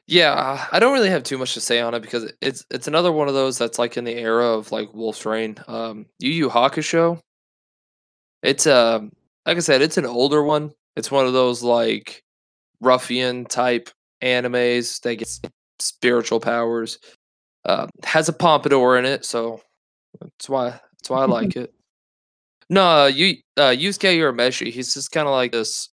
[0.06, 3.12] Yeah, I don't really have too much to say on it because it's it's another
[3.12, 5.56] one of those that's like in the era of like Wolf's Rain.
[5.68, 7.18] Um, Yu Yu Hakusho.
[8.42, 9.12] It's um
[9.46, 10.72] like I said, it's an older one.
[10.96, 12.22] It's one of those like
[12.80, 13.90] ruffian type
[14.22, 15.40] animes that gets
[15.78, 16.98] spiritual powers.
[17.64, 19.60] Uh, has a pompadour in it, so
[20.20, 21.72] that's why that's why I like it.
[22.68, 24.72] No, uh, you uh, Yusuke Urameshi.
[24.72, 25.90] He's just kind of like this,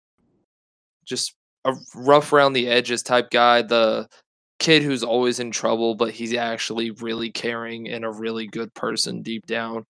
[1.06, 1.34] just
[1.66, 3.62] a rough around the edges type guy.
[3.62, 4.08] The
[4.60, 9.22] kid who's always in trouble, but he's actually really caring and a really good person
[9.22, 9.86] deep down.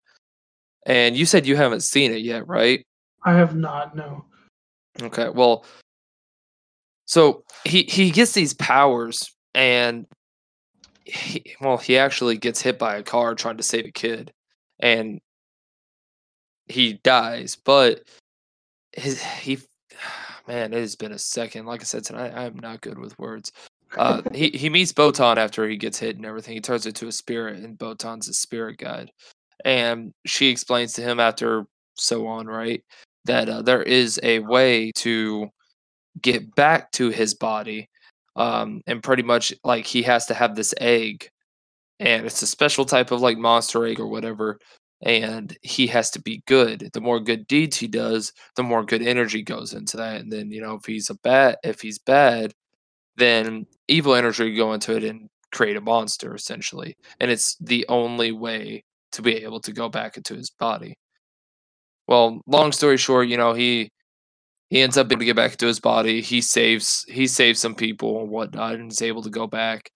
[0.85, 2.85] And you said you haven't seen it yet, right?
[3.25, 3.95] I have not.
[3.95, 4.23] No.
[5.01, 5.29] Okay.
[5.29, 5.65] Well,
[7.05, 10.05] so he he gets these powers, and
[11.05, 14.31] he, well, he actually gets hit by a car trying to save a kid,
[14.79, 15.19] and
[16.67, 17.55] he dies.
[17.55, 18.01] But
[18.93, 19.59] his he,
[20.47, 21.65] man, it has been a second.
[21.65, 23.51] Like I said tonight, I am not good with words.
[23.97, 26.53] Uh, he he meets Botan after he gets hit and everything.
[26.53, 29.11] He turns into a spirit, and Botan's a spirit guide.
[29.63, 31.65] And she explains to him after
[31.97, 32.83] so on, right,
[33.25, 35.49] that uh, there is a way to
[36.21, 37.89] get back to his body,
[38.35, 41.29] um, and pretty much like he has to have this egg,
[41.99, 44.59] and it's a special type of like monster egg or whatever.
[45.03, 46.89] And he has to be good.
[46.93, 50.21] The more good deeds he does, the more good energy goes into that.
[50.21, 52.53] And then you know if he's a bad, if he's bad,
[53.17, 58.31] then evil energy go into it and create a monster essentially, and it's the only
[58.31, 60.95] way to be able to go back into his body.
[62.07, 63.89] Well, long story short, you know he
[64.69, 66.21] he ends up able to get back to his body.
[66.21, 69.91] He saves he saves some people and whatnot, and is able to go back.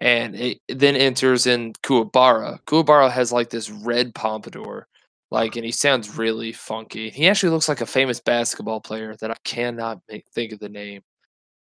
[0.00, 2.60] And it then enters in Kuwabara.
[2.66, 4.88] Kuwabara has like this red pompadour,
[5.30, 7.10] like, and he sounds really funky.
[7.10, 10.68] He actually looks like a famous basketball player that I cannot make, think of the
[10.68, 11.02] name,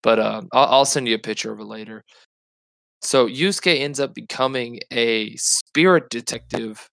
[0.03, 2.05] but um, I'll, I'll send you a picture of it later.
[3.03, 6.89] So Yusuke ends up becoming a spirit detective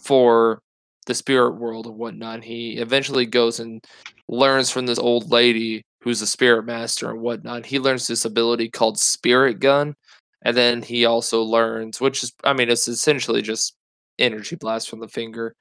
[0.00, 0.60] for
[1.08, 2.44] the spirit world and whatnot.
[2.44, 3.84] He eventually goes and
[4.28, 7.66] learns from this old lady who's a spirit master and whatnot.
[7.66, 9.94] He learns this ability called Spirit Gun,
[10.42, 13.74] and then he also learns, which is, I mean, it's essentially just
[14.18, 15.54] energy blast from the finger,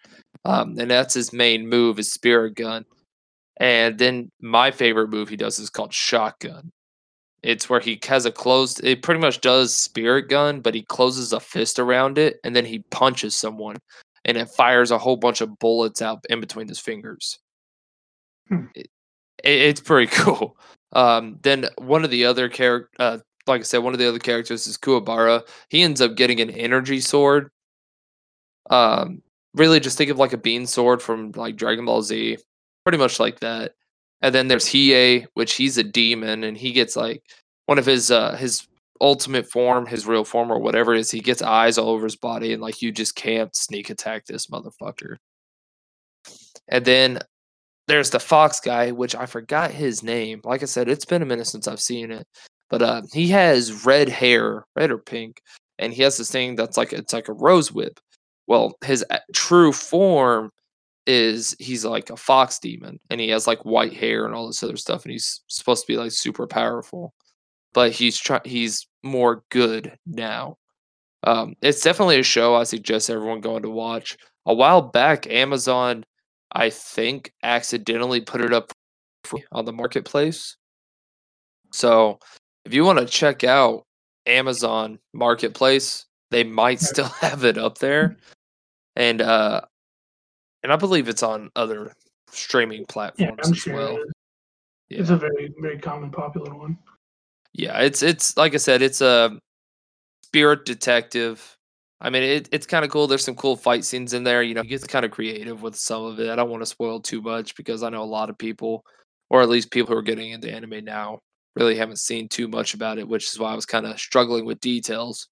[0.45, 2.85] um, and that's his main move is Spirit Gun.
[3.59, 6.69] And then my favorite move he does is called Shotgun.
[7.41, 8.83] It's where he has a closed.
[8.83, 12.65] It pretty much does Spirit Gun, but he closes a fist around it, and then
[12.65, 13.77] he punches someone,
[14.27, 17.39] and it fires a whole bunch of bullets out in between his fingers.
[18.49, 18.65] Hmm.
[18.75, 18.89] It,
[19.43, 20.57] it's pretty cool.
[20.93, 23.17] Um, then one of the other character, uh,
[23.47, 25.47] like I said, one of the other characters is Kuwabara.
[25.69, 27.49] He ends up getting an energy sword.
[28.69, 29.21] Um,
[29.53, 32.37] really, just think of like a beam sword from like Dragon Ball Z,
[32.83, 33.73] pretty much like that.
[34.21, 37.23] And then there's Hiei, which he's a demon, and he gets like
[37.67, 38.67] one of his uh his
[39.01, 42.15] ultimate form, his real form or whatever it is, he gets eyes all over his
[42.15, 45.17] body, and like you just can't sneak attack this motherfucker.
[46.67, 47.19] And then
[47.87, 50.41] there's the Fox guy, which I forgot his name.
[50.43, 52.27] Like I said, it's been a minute since I've seen it.
[52.69, 55.41] But uh, he has red hair, red or pink,
[55.79, 57.99] and he has this thing that's like it's like a rose whip.
[58.47, 60.51] Well, his true form
[61.05, 64.63] is he's like a fox demon, and he has like white hair and all this
[64.63, 67.13] other stuff, and he's supposed to be like super powerful.
[67.77, 70.57] But he's try- he's more good now.
[71.21, 74.17] Um, it's definitely a show I suggest everyone going to watch.
[74.47, 76.03] A while back, Amazon,
[76.51, 78.71] I think, accidentally put it up
[79.51, 80.57] on the marketplace.
[81.71, 82.17] So
[82.65, 83.85] if you want to check out
[84.25, 88.17] Amazon Marketplace, they might still have it up there.
[88.95, 89.61] And uh
[90.63, 91.93] and I believe it's on other
[92.31, 93.97] streaming Yeah, platforms I'm as sure well.
[93.97, 94.07] it.
[94.89, 95.01] Yeah.
[95.01, 96.79] It's a very, very common, popular one.
[97.57, 99.39] Yeah, it's it's like I said, it's a
[100.21, 101.57] spirit detective.
[101.99, 103.07] I mean, it, it's kind of cool.
[103.07, 104.43] There's some cool fight scenes in there.
[104.43, 106.29] You know, he gets kind of creative with some of it.
[106.29, 108.85] I don't want to spoil too much because I know a lot of people,
[109.31, 111.19] or at least people who are getting into anime now,
[111.55, 114.45] really haven't seen too much about it, which is why I was kind of struggling
[114.45, 115.27] with details.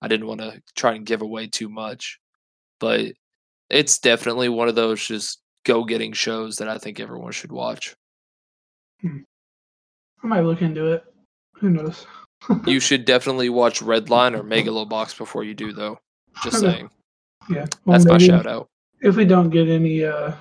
[0.00, 2.18] I didn't want to try and give away too much,
[2.80, 3.12] but
[3.68, 7.94] it's definitely one of those just go getting shows that I think everyone should watch.
[9.02, 9.18] Hmm.
[10.24, 11.04] I might look into it.
[11.58, 12.06] Who knows?
[12.66, 15.98] You should definitely watch Redline or Megalobox before you do, though.
[16.44, 16.72] Just Okay.
[16.72, 16.90] saying.
[17.48, 17.66] Yeah.
[17.84, 18.68] Well, That's my shout out.
[19.00, 20.32] If we don't get any uh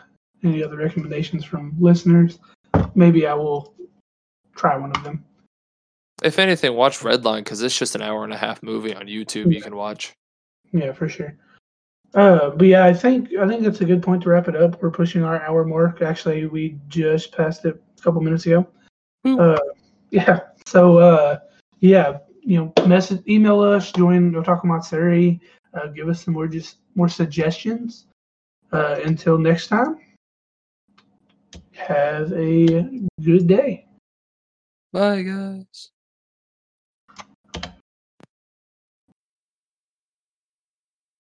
[0.43, 2.37] any other recommendations from listeners,
[2.93, 3.73] maybe I will
[4.55, 5.23] try one of them.
[6.23, 9.53] If anything, watch Redline because it's just an hour and a half movie on YouTube
[9.53, 10.13] you can watch.
[10.71, 11.35] Yeah, for sure.
[12.13, 14.81] Uh, but yeah, I think I think that's a good point to wrap it up.
[14.81, 16.01] We're pushing our hour mark.
[16.01, 18.67] Actually, we just passed it a couple minutes ago.
[19.25, 19.59] Uh,
[20.11, 20.39] yeah.
[20.65, 21.39] So uh,
[21.79, 25.39] yeah, you know, message, email us, join Otaku Matsuri,
[25.73, 28.07] uh, give us some more just more suggestions.
[28.71, 29.99] Uh, until next time,
[31.71, 33.85] have a good day.
[34.91, 35.91] Bye, guys.